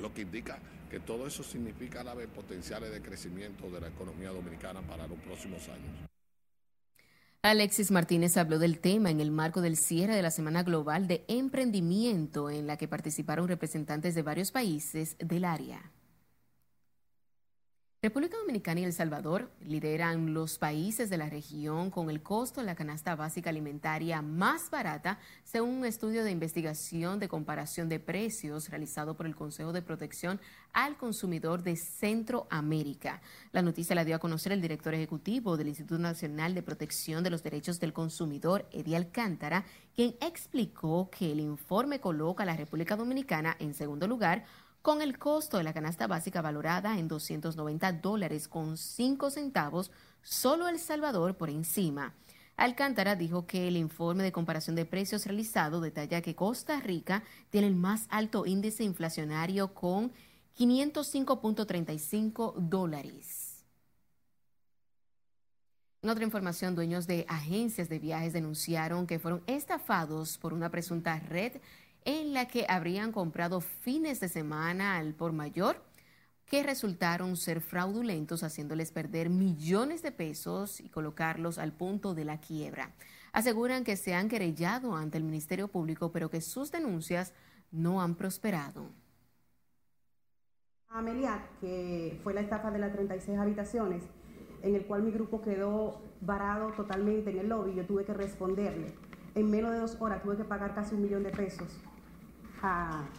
Lo 0.00 0.12
que 0.12 0.22
indica 0.22 0.58
que 0.90 1.00
todo 1.00 1.26
eso 1.26 1.42
significa 1.42 2.04
la 2.04 2.14
vez 2.14 2.28
potenciales 2.28 2.90
de 2.92 3.00
crecimiento 3.00 3.70
de 3.70 3.80
la 3.80 3.88
economía 3.88 4.30
dominicana 4.30 4.80
para 4.82 5.06
los 5.06 5.18
próximos 5.20 5.66
años. 5.68 6.08
Alexis 7.44 7.90
Martínez 7.90 8.36
habló 8.36 8.58
del 8.58 8.78
tema 8.78 9.10
en 9.10 9.20
el 9.20 9.32
marco 9.32 9.62
del 9.62 9.76
cierre 9.76 10.14
de 10.14 10.22
la 10.22 10.30
Semana 10.30 10.62
Global 10.62 11.08
de 11.08 11.24
Emprendimiento, 11.26 12.50
en 12.50 12.66
la 12.66 12.76
que 12.76 12.86
participaron 12.86 13.48
representantes 13.48 14.14
de 14.14 14.22
varios 14.22 14.52
países 14.52 15.16
del 15.18 15.44
área. 15.44 15.90
República 18.04 18.36
Dominicana 18.36 18.80
y 18.80 18.84
El 18.84 18.92
Salvador 18.92 19.48
lideran 19.64 20.34
los 20.34 20.58
países 20.58 21.08
de 21.08 21.18
la 21.18 21.30
región 21.30 21.88
con 21.92 22.10
el 22.10 22.20
costo 22.20 22.60
de 22.60 22.66
la 22.66 22.74
canasta 22.74 23.14
básica 23.14 23.50
alimentaria 23.50 24.20
más 24.22 24.70
barata, 24.70 25.20
según 25.44 25.70
un 25.70 25.84
estudio 25.84 26.24
de 26.24 26.32
investigación 26.32 27.20
de 27.20 27.28
comparación 27.28 27.88
de 27.88 28.00
precios 28.00 28.70
realizado 28.70 29.16
por 29.16 29.26
el 29.26 29.36
Consejo 29.36 29.72
de 29.72 29.82
Protección 29.82 30.40
al 30.72 30.96
Consumidor 30.96 31.62
de 31.62 31.76
Centroamérica. 31.76 33.22
La 33.52 33.62
noticia 33.62 33.94
la 33.94 34.04
dio 34.04 34.16
a 34.16 34.18
conocer 34.18 34.50
el 34.50 34.60
director 34.60 34.92
ejecutivo 34.94 35.56
del 35.56 35.68
Instituto 35.68 36.00
Nacional 36.00 36.56
de 36.56 36.62
Protección 36.64 37.22
de 37.22 37.30
los 37.30 37.44
Derechos 37.44 37.78
del 37.78 37.92
Consumidor, 37.92 38.68
Eddie 38.72 38.96
Alcántara, 38.96 39.64
quien 39.94 40.16
explicó 40.20 41.08
que 41.08 41.30
el 41.30 41.38
informe 41.38 42.00
coloca 42.00 42.42
a 42.42 42.46
la 42.46 42.56
República 42.56 42.96
Dominicana 42.96 43.56
en 43.60 43.74
segundo 43.74 44.08
lugar 44.08 44.44
con 44.82 45.00
el 45.00 45.18
costo 45.18 45.56
de 45.56 45.64
la 45.64 45.72
canasta 45.72 46.06
básica 46.08 46.42
valorada 46.42 46.98
en 46.98 47.08
290 47.08 47.92
dólares 47.94 48.48
con 48.48 48.76
5 48.76 49.30
centavos, 49.30 49.90
solo 50.22 50.68
El 50.68 50.78
Salvador 50.78 51.36
por 51.36 51.48
encima. 51.48 52.14
Alcántara 52.56 53.16
dijo 53.16 53.46
que 53.46 53.68
el 53.68 53.76
informe 53.76 54.24
de 54.24 54.32
comparación 54.32 54.76
de 54.76 54.84
precios 54.84 55.24
realizado 55.24 55.80
detalla 55.80 56.20
que 56.20 56.34
Costa 56.34 56.80
Rica 56.80 57.22
tiene 57.50 57.68
el 57.68 57.76
más 57.76 58.06
alto 58.10 58.44
índice 58.44 58.84
inflacionario 58.84 59.72
con 59.72 60.12
505.35 60.58 62.54
dólares. 62.56 63.52
En 66.02 66.10
otra 66.10 66.24
información, 66.24 66.74
dueños 66.74 67.06
de 67.06 67.24
agencias 67.28 67.88
de 67.88 68.00
viajes 68.00 68.32
denunciaron 68.32 69.06
que 69.06 69.20
fueron 69.20 69.44
estafados 69.46 70.36
por 70.36 70.52
una 70.52 70.68
presunta 70.68 71.20
red 71.20 71.52
en 72.04 72.34
la 72.34 72.46
que 72.46 72.66
habrían 72.68 73.12
comprado 73.12 73.60
fines 73.60 74.20
de 74.20 74.28
semana 74.28 74.96
al 74.96 75.14
por 75.14 75.32
mayor 75.32 75.82
que 76.46 76.62
resultaron 76.62 77.36
ser 77.36 77.60
fraudulentos, 77.60 78.42
haciéndoles 78.42 78.92
perder 78.92 79.30
millones 79.30 80.02
de 80.02 80.12
pesos 80.12 80.80
y 80.80 80.90
colocarlos 80.90 81.58
al 81.58 81.72
punto 81.72 82.14
de 82.14 82.26
la 82.26 82.40
quiebra. 82.40 82.90
Aseguran 83.32 83.84
que 83.84 83.96
se 83.96 84.14
han 84.14 84.28
querellado 84.28 84.94
ante 84.94 85.16
el 85.16 85.24
Ministerio 85.24 85.68
Público, 85.68 86.12
pero 86.12 86.28
que 86.28 86.42
sus 86.42 86.70
denuncias 86.70 87.32
no 87.70 88.02
han 88.02 88.16
prosperado. 88.16 88.90
Amelia, 90.90 91.48
que 91.58 92.20
fue 92.22 92.34
la 92.34 92.42
estafa 92.42 92.70
de 92.70 92.80
las 92.80 92.92
36 92.92 93.38
habitaciones, 93.38 94.02
en 94.60 94.74
el 94.74 94.84
cual 94.84 95.02
mi 95.02 95.10
grupo 95.10 95.40
quedó 95.40 96.02
varado 96.20 96.72
totalmente 96.72 97.30
en 97.30 97.38
el 97.38 97.48
lobby, 97.48 97.74
yo 97.74 97.86
tuve 97.86 98.04
que 98.04 98.12
responderle. 98.12 98.94
En 99.34 99.50
menos 99.50 99.72
de 99.72 99.78
dos 99.78 99.96
horas 100.00 100.22
tuve 100.22 100.36
que 100.36 100.44
pagar 100.44 100.74
casi 100.74 100.94
un 100.94 101.00
millón 101.00 101.22
de 101.22 101.30
pesos 101.30 101.80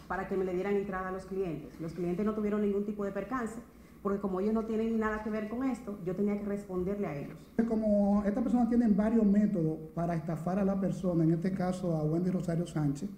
para 0.08 0.26
que 0.26 0.36
me 0.36 0.44
le 0.44 0.54
dieran 0.54 0.74
entrada 0.74 1.08
a 1.08 1.12
los 1.12 1.26
clientes. 1.26 1.78
Los 1.80 1.92
clientes 1.92 2.24
no 2.24 2.34
tuvieron 2.34 2.62
ningún 2.62 2.86
tipo 2.86 3.04
de 3.04 3.12
percance, 3.12 3.56
porque 4.02 4.18
como 4.18 4.40
ellos 4.40 4.54
no 4.54 4.64
tienen 4.64 4.98
nada 4.98 5.22
que 5.22 5.28
ver 5.28 5.48
con 5.48 5.64
esto, 5.64 5.98
yo 6.04 6.16
tenía 6.16 6.38
que 6.38 6.46
responderle 6.46 7.06
a 7.06 7.16
ellos. 7.16 7.36
Como 7.68 8.22
estas 8.24 8.42
personas 8.42 8.68
tienen 8.68 8.96
varios 8.96 9.24
métodos 9.26 9.78
para 9.94 10.14
estafar 10.14 10.58
a 10.58 10.64
la 10.64 10.80
persona, 10.80 11.24
en 11.24 11.32
este 11.32 11.52
caso 11.52 11.94
a 11.94 12.02
Wendy 12.04 12.30
Rosario 12.30 12.66
Sánchez, 12.66 13.10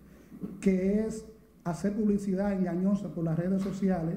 que 0.61 1.07
es 1.07 1.25
hacer 1.63 1.95
publicidad 1.95 2.53
engañosa 2.53 3.09
por 3.09 3.25
las 3.25 3.39
redes 3.39 3.63
sociales 3.63 4.17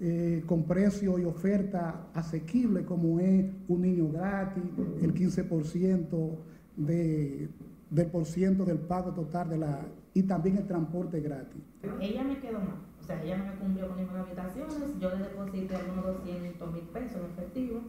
eh, 0.00 0.42
con 0.46 0.64
precio 0.64 1.18
y 1.18 1.24
oferta 1.24 2.06
asequible 2.14 2.84
como 2.84 3.20
es 3.20 3.44
un 3.68 3.82
niño 3.82 4.08
gratis, 4.10 4.64
el 5.02 5.14
15% 5.14 6.30
de, 6.76 7.48
del 7.90 8.06
por 8.06 8.24
ciento 8.24 8.64
del 8.64 8.78
pago 8.78 9.12
total 9.12 9.50
de 9.50 9.58
la 9.58 9.80
y 10.14 10.22
también 10.24 10.58
el 10.58 10.66
transporte 10.66 11.20
gratis. 11.20 11.62
Ella 12.00 12.24
me 12.24 12.38
quedó 12.38 12.58
mal, 12.58 12.78
o 13.00 13.04
sea, 13.04 13.22
ella 13.22 13.38
no 13.38 13.44
me 13.44 13.52
cumplió 13.52 13.88
con 13.88 13.96
ninguna 13.98 14.20
habitaciones, 14.20 14.98
yo 14.98 15.10
le 15.10 15.18
deposité 15.18 15.76
algunos 15.76 16.04
200 16.04 16.72
mil 16.72 16.82
pesos 16.84 17.16
en 17.16 17.30
efectivo, 17.30 17.80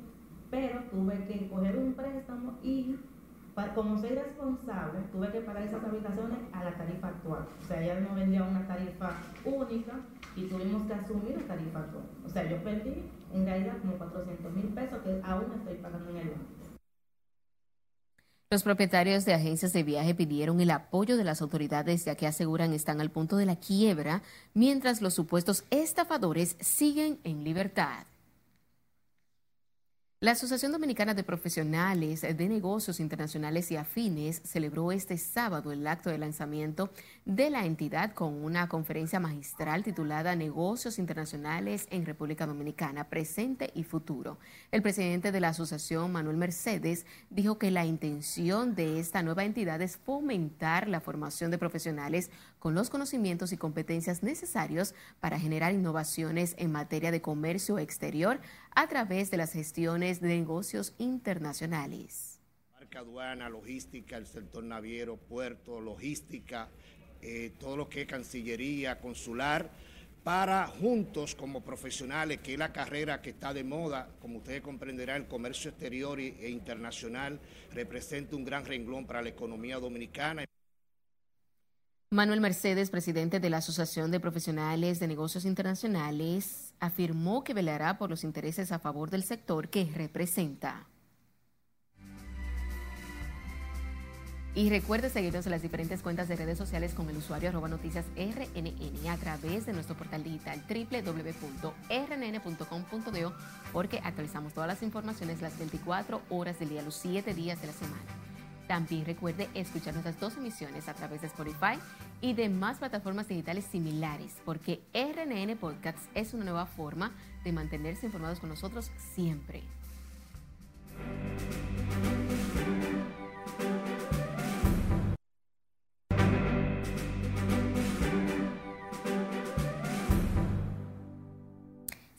pero 0.49 0.81
tuve 0.91 1.25
que 1.25 1.49
coger 1.49 1.77
un 1.77 1.93
préstamo 1.93 2.57
y 2.63 2.97
como 3.75 3.97
soy 3.97 4.11
responsable, 4.11 4.99
tuve 5.11 5.29
que 5.31 5.41
pagar 5.41 5.63
esas 5.63 5.83
habitaciones 5.83 6.39
a 6.53 6.63
la 6.63 6.71
tarifa 6.71 7.07
actual. 7.09 7.45
O 7.61 7.67
sea, 7.67 7.81
ella 7.81 7.99
no 7.99 8.15
vendía 8.15 8.43
una 8.43 8.65
tarifa 8.65 9.11
única 9.45 9.93
y 10.35 10.43
tuvimos 10.45 10.87
que 10.87 10.93
asumir 10.93 11.37
la 11.37 11.55
tarifa 11.55 11.79
actual. 11.79 12.03
O 12.25 12.29
sea, 12.29 12.49
yo 12.49 12.57
perdí 12.63 13.03
en 13.33 13.45
realidad 13.45 13.77
como 13.81 13.97
400 13.97 14.53
mil 14.53 14.67
pesos 14.67 14.99
que 15.03 15.21
aún 15.23 15.51
estoy 15.57 15.75
pagando 15.75 16.09
en 16.09 16.17
el 16.17 16.29
banco. 16.29 16.60
Los 18.51 18.63
propietarios 18.63 19.23
de 19.23 19.33
agencias 19.33 19.71
de 19.71 19.81
viaje 19.81 20.13
pidieron 20.13 20.59
el 20.59 20.71
apoyo 20.71 21.15
de 21.15 21.23
las 21.23 21.41
autoridades 21.41 22.03
ya 22.03 22.15
que 22.15 22.27
aseguran 22.27 22.73
están 22.73 22.99
al 22.99 23.09
punto 23.09 23.37
de 23.37 23.45
la 23.45 23.55
quiebra, 23.55 24.23
mientras 24.53 25.01
los 25.01 25.13
supuestos 25.13 25.63
estafadores 25.69 26.57
siguen 26.59 27.17
en 27.23 27.45
libertad. 27.45 28.10
La 30.23 30.33
Asociación 30.33 30.71
Dominicana 30.71 31.15
de 31.15 31.23
Profesionales 31.23 32.21
de 32.21 32.47
Negocios 32.47 32.99
Internacionales 32.99 33.71
y 33.71 33.75
Afines 33.75 34.39
celebró 34.45 34.91
este 34.91 35.17
sábado 35.17 35.71
el 35.71 35.87
acto 35.87 36.11
de 36.11 36.19
lanzamiento 36.19 36.91
de 37.25 37.49
la 37.49 37.65
entidad 37.65 38.13
con 38.13 38.35
una 38.43 38.69
conferencia 38.69 39.19
magistral 39.19 39.83
titulada 39.83 40.35
Negocios 40.35 40.99
Internacionales 40.99 41.87
en 41.89 42.05
República 42.05 42.45
Dominicana, 42.45 43.09
Presente 43.09 43.71
y 43.73 43.81
Futuro. 43.81 44.37
El 44.69 44.83
presidente 44.83 45.31
de 45.31 45.39
la 45.39 45.49
asociación, 45.49 46.11
Manuel 46.11 46.37
Mercedes, 46.37 47.07
dijo 47.31 47.57
que 47.57 47.71
la 47.71 47.87
intención 47.87 48.75
de 48.75 48.99
esta 48.99 49.23
nueva 49.23 49.43
entidad 49.43 49.81
es 49.81 49.97
fomentar 49.97 50.87
la 50.87 51.01
formación 51.01 51.49
de 51.49 51.57
profesionales 51.57 52.29
con 52.61 52.75
los 52.75 52.91
conocimientos 52.91 53.51
y 53.51 53.57
competencias 53.57 54.21
necesarios 54.21 54.93
para 55.19 55.39
generar 55.39 55.73
innovaciones 55.73 56.53
en 56.59 56.71
materia 56.71 57.09
de 57.09 57.19
comercio 57.19 57.79
exterior 57.79 58.39
a 58.75 58.87
través 58.87 59.31
de 59.31 59.37
las 59.37 59.51
gestiones 59.51 60.21
de 60.21 60.27
negocios 60.27 60.93
internacionales. 60.99 62.39
Marca 62.75 62.99
aduana, 62.99 63.49
logística, 63.49 64.15
el 64.15 64.27
sector 64.27 64.63
naviero, 64.63 65.17
puerto, 65.17 65.81
logística, 65.81 66.69
eh, 67.23 67.51
todo 67.57 67.75
lo 67.75 67.89
que 67.89 68.01
es 68.01 68.07
cancillería, 68.07 68.99
consular, 68.99 69.71
para 70.23 70.67
juntos 70.67 71.33
como 71.33 71.61
profesionales, 71.63 72.41
que 72.41 72.53
es 72.53 72.59
la 72.59 72.71
carrera 72.71 73.23
que 73.23 73.31
está 73.31 73.55
de 73.55 73.63
moda, 73.63 74.07
como 74.19 74.37
ustedes 74.37 74.61
comprenderán, 74.61 75.23
el 75.23 75.27
comercio 75.27 75.71
exterior 75.71 76.19
e 76.19 76.47
internacional 76.47 77.39
representa 77.71 78.35
un 78.35 78.45
gran 78.45 78.67
renglón 78.67 79.07
para 79.07 79.23
la 79.23 79.29
economía 79.29 79.79
dominicana. 79.79 80.45
Manuel 82.13 82.41
Mercedes, 82.41 82.89
presidente 82.89 83.39
de 83.39 83.49
la 83.49 83.59
Asociación 83.59 84.11
de 84.11 84.19
Profesionales 84.19 84.99
de 84.99 85.07
Negocios 85.07 85.45
Internacionales, 85.45 86.73
afirmó 86.81 87.45
que 87.45 87.53
velará 87.53 87.97
por 87.97 88.09
los 88.09 88.25
intereses 88.25 88.73
a 88.73 88.79
favor 88.79 89.09
del 89.09 89.23
sector 89.23 89.69
que 89.69 89.89
representa. 89.95 90.87
Y 94.53 94.69
recuerde 94.69 95.09
seguirnos 95.09 95.45
en 95.45 95.51
las 95.51 95.61
diferentes 95.61 96.01
cuentas 96.01 96.27
de 96.27 96.35
redes 96.35 96.57
sociales 96.57 96.93
con 96.93 97.09
el 97.09 97.15
usuario 97.15 97.47
arroba 97.47 97.69
noticias 97.69 98.03
RNN 98.17 99.07
a 99.07 99.15
través 99.15 99.65
de 99.65 99.71
nuestro 99.71 99.95
portal 99.95 100.21
digital 100.21 100.61
www.rnn.com.do 100.67 101.73
porque 103.71 104.01
actualizamos 104.03 104.53
todas 104.53 104.67
las 104.67 104.83
informaciones 104.83 105.41
las 105.41 105.57
24 105.57 106.23
horas 106.29 106.59
del 106.59 106.67
día, 106.67 106.81
los 106.81 106.95
7 106.95 107.33
días 107.33 107.61
de 107.61 107.67
la 107.67 107.73
semana. 107.73 108.10
También 108.71 109.03
recuerde 109.03 109.49
escuchar 109.53 109.91
nuestras 109.91 110.17
dos 110.17 110.37
emisiones 110.37 110.87
a 110.87 110.93
través 110.93 111.19
de 111.19 111.27
Spotify 111.27 111.77
y 112.21 112.31
demás 112.31 112.77
plataformas 112.77 113.27
digitales 113.27 113.65
similares, 113.65 114.37
porque 114.45 114.79
RNN 114.93 115.57
Podcasts 115.57 116.07
es 116.15 116.33
una 116.33 116.45
nueva 116.45 116.65
forma 116.65 117.11
de 117.43 117.51
mantenerse 117.51 118.05
informados 118.05 118.39
con 118.39 118.47
nosotros 118.47 118.89
siempre. 119.13 119.61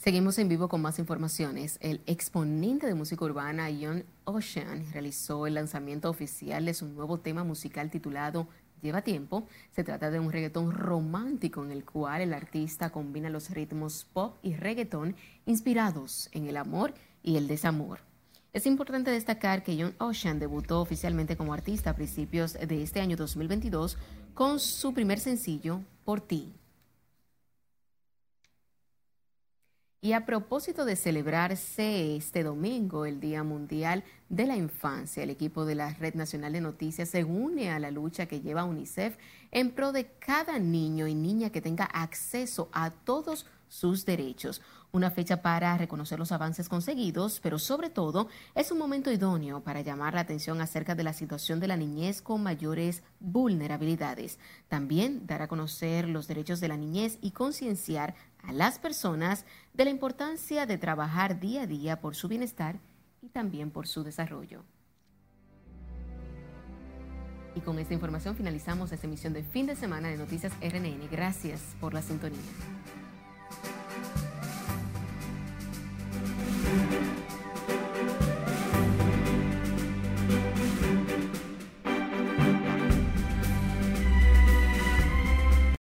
Seguimos 0.03 0.37
en 0.39 0.49
vivo 0.49 0.67
con 0.67 0.83
más 0.83 0.99
informaciones. 0.99 1.79
El 1.81 2.01
exponente 2.07 2.89
de 2.89 2.95
música 2.97 3.25
urbana 3.25 3.69
John 3.81 4.05
Ocean 4.25 4.85
realizó 4.93 5.47
el 5.47 5.55
lanzamiento 5.55 6.11
oficial 6.11 6.65
de 6.65 6.75
su 6.75 6.89
nuevo 6.89 7.21
tema 7.21 7.45
musical 7.45 7.89
titulado 7.89 8.49
Lleva 8.81 9.03
tiempo. 9.03 9.47
Se 9.71 9.85
trata 9.85 10.11
de 10.11 10.19
un 10.19 10.33
reggaetón 10.33 10.73
romántico 10.73 11.65
en 11.65 11.71
el 11.71 11.85
cual 11.85 12.23
el 12.23 12.35
artista 12.35 12.91
combina 12.91 13.31
los 13.31 13.51
ritmos 13.51 14.09
pop 14.13 14.39
y 14.43 14.55
reggaetón 14.55 15.15
inspirados 15.47 16.29
en 16.33 16.49
el 16.49 16.57
amor 16.57 16.95
y 17.23 17.37
el 17.37 17.47
desamor. 17.47 18.01
Es 18.53 18.67
importante 18.67 19.13
destacar 19.13 19.63
que 19.63 19.81
John 19.81 19.95
Ocean 19.99 20.41
debutó 20.41 20.81
oficialmente 20.81 21.37
como 21.37 21.55
artista 21.55 21.91
a 21.91 21.95
principios 21.95 22.55
de 22.55 22.83
este 22.83 23.01
año 23.01 23.17
2022 23.17 23.97
con 24.35 24.59
su 24.59 24.95
primer 24.95 25.21
sencillo, 25.21 25.81
Por 26.05 26.21
ti. 26.21 26.53
Y 30.05 30.15
a 30.15 30.27
propósito 30.27 30.85
de 30.85 30.97
celebrarse 30.97 32.17
este 32.17 32.43
domingo 32.43 33.07
el 33.07 33.21
Día 33.21 33.45
Mundial 33.45 34.03
de 34.29 34.47
la 34.47 34.57
Infancia, 34.57 35.23
el 35.23 35.31
equipo 35.31 35.65
de 35.65 35.77
la 35.77 35.95
Red 35.95 36.15
Nacional 36.15 36.55
de 36.55 36.61
Noticias 36.61 37.09
se 37.11 37.23
une 37.23 37.71
a 37.71 37.79
la 37.79 37.93
lucha 37.93 38.27
que 38.27 38.41
lleva 38.41 38.65
UNICEF 38.65 39.17
en 39.53 39.71
pro 39.71 39.93
de 39.93 40.11
cada 40.19 40.59
niño 40.59 41.07
y 41.07 41.15
niña 41.15 41.51
que 41.51 41.61
tenga 41.61 41.85
acceso 41.85 42.69
a 42.73 42.91
todos 42.91 43.47
sus 43.69 44.05
derechos. 44.05 44.61
Una 44.91 45.11
fecha 45.11 45.41
para 45.41 45.79
reconocer 45.79 46.19
los 46.19 46.33
avances 46.33 46.69
conseguidos, 46.69 47.41
pero 47.41 47.59
sobre 47.59 47.89
todo 47.89 48.29
es 48.55 48.71
un 48.71 48.77
momento 48.77 49.11
idóneo 49.11 49.63
para 49.63 49.81
llamar 49.81 50.13
la 50.13 50.21
atención 50.21 50.61
acerca 50.61 50.95
de 50.95 51.05
la 51.05 51.15
situación 51.15 51.61
de 51.61 51.69
la 51.69 51.79
niñez 51.79 52.21
con 52.21 52.43
mayores 52.43 53.03
vulnerabilidades. 53.19 54.39
También 54.69 55.27
dar 55.27 55.41
a 55.41 55.49
conocer 55.49 56.07
los 56.07 56.29
derechos 56.29 56.61
de 56.61 56.69
la 56.69 56.77
niñez 56.77 57.19
y 57.23 57.31
concienciar 57.31 58.15
a 58.43 58.53
las 58.53 58.79
personas 58.79 59.45
de 59.73 59.85
la 59.85 59.91
importancia 59.91 60.67
de 60.67 60.79
trabajar 60.79 61.41
día 61.41 61.63
a 61.63 61.67
día 61.67 62.01
por 62.01 62.15
su 62.15 62.29
bienestar 62.29 62.81
y 63.21 63.29
también 63.29 63.71
por 63.71 63.87
su 63.87 64.03
desarrollo. 64.03 64.65
Y 67.55 67.61
con 67.61 67.79
esta 67.79 67.95
información 67.95 68.35
finalizamos 68.35 68.93
esta 68.93 69.07
emisión 69.07 69.33
de 69.33 69.43
fin 69.43 69.67
de 69.67 69.77
semana 69.77 70.09
de 70.09 70.17
Noticias 70.17 70.53
RNN. 70.61 71.09
Gracias 71.11 71.61
por 71.81 71.93
la 71.93 72.03
sintonía. 72.03 72.41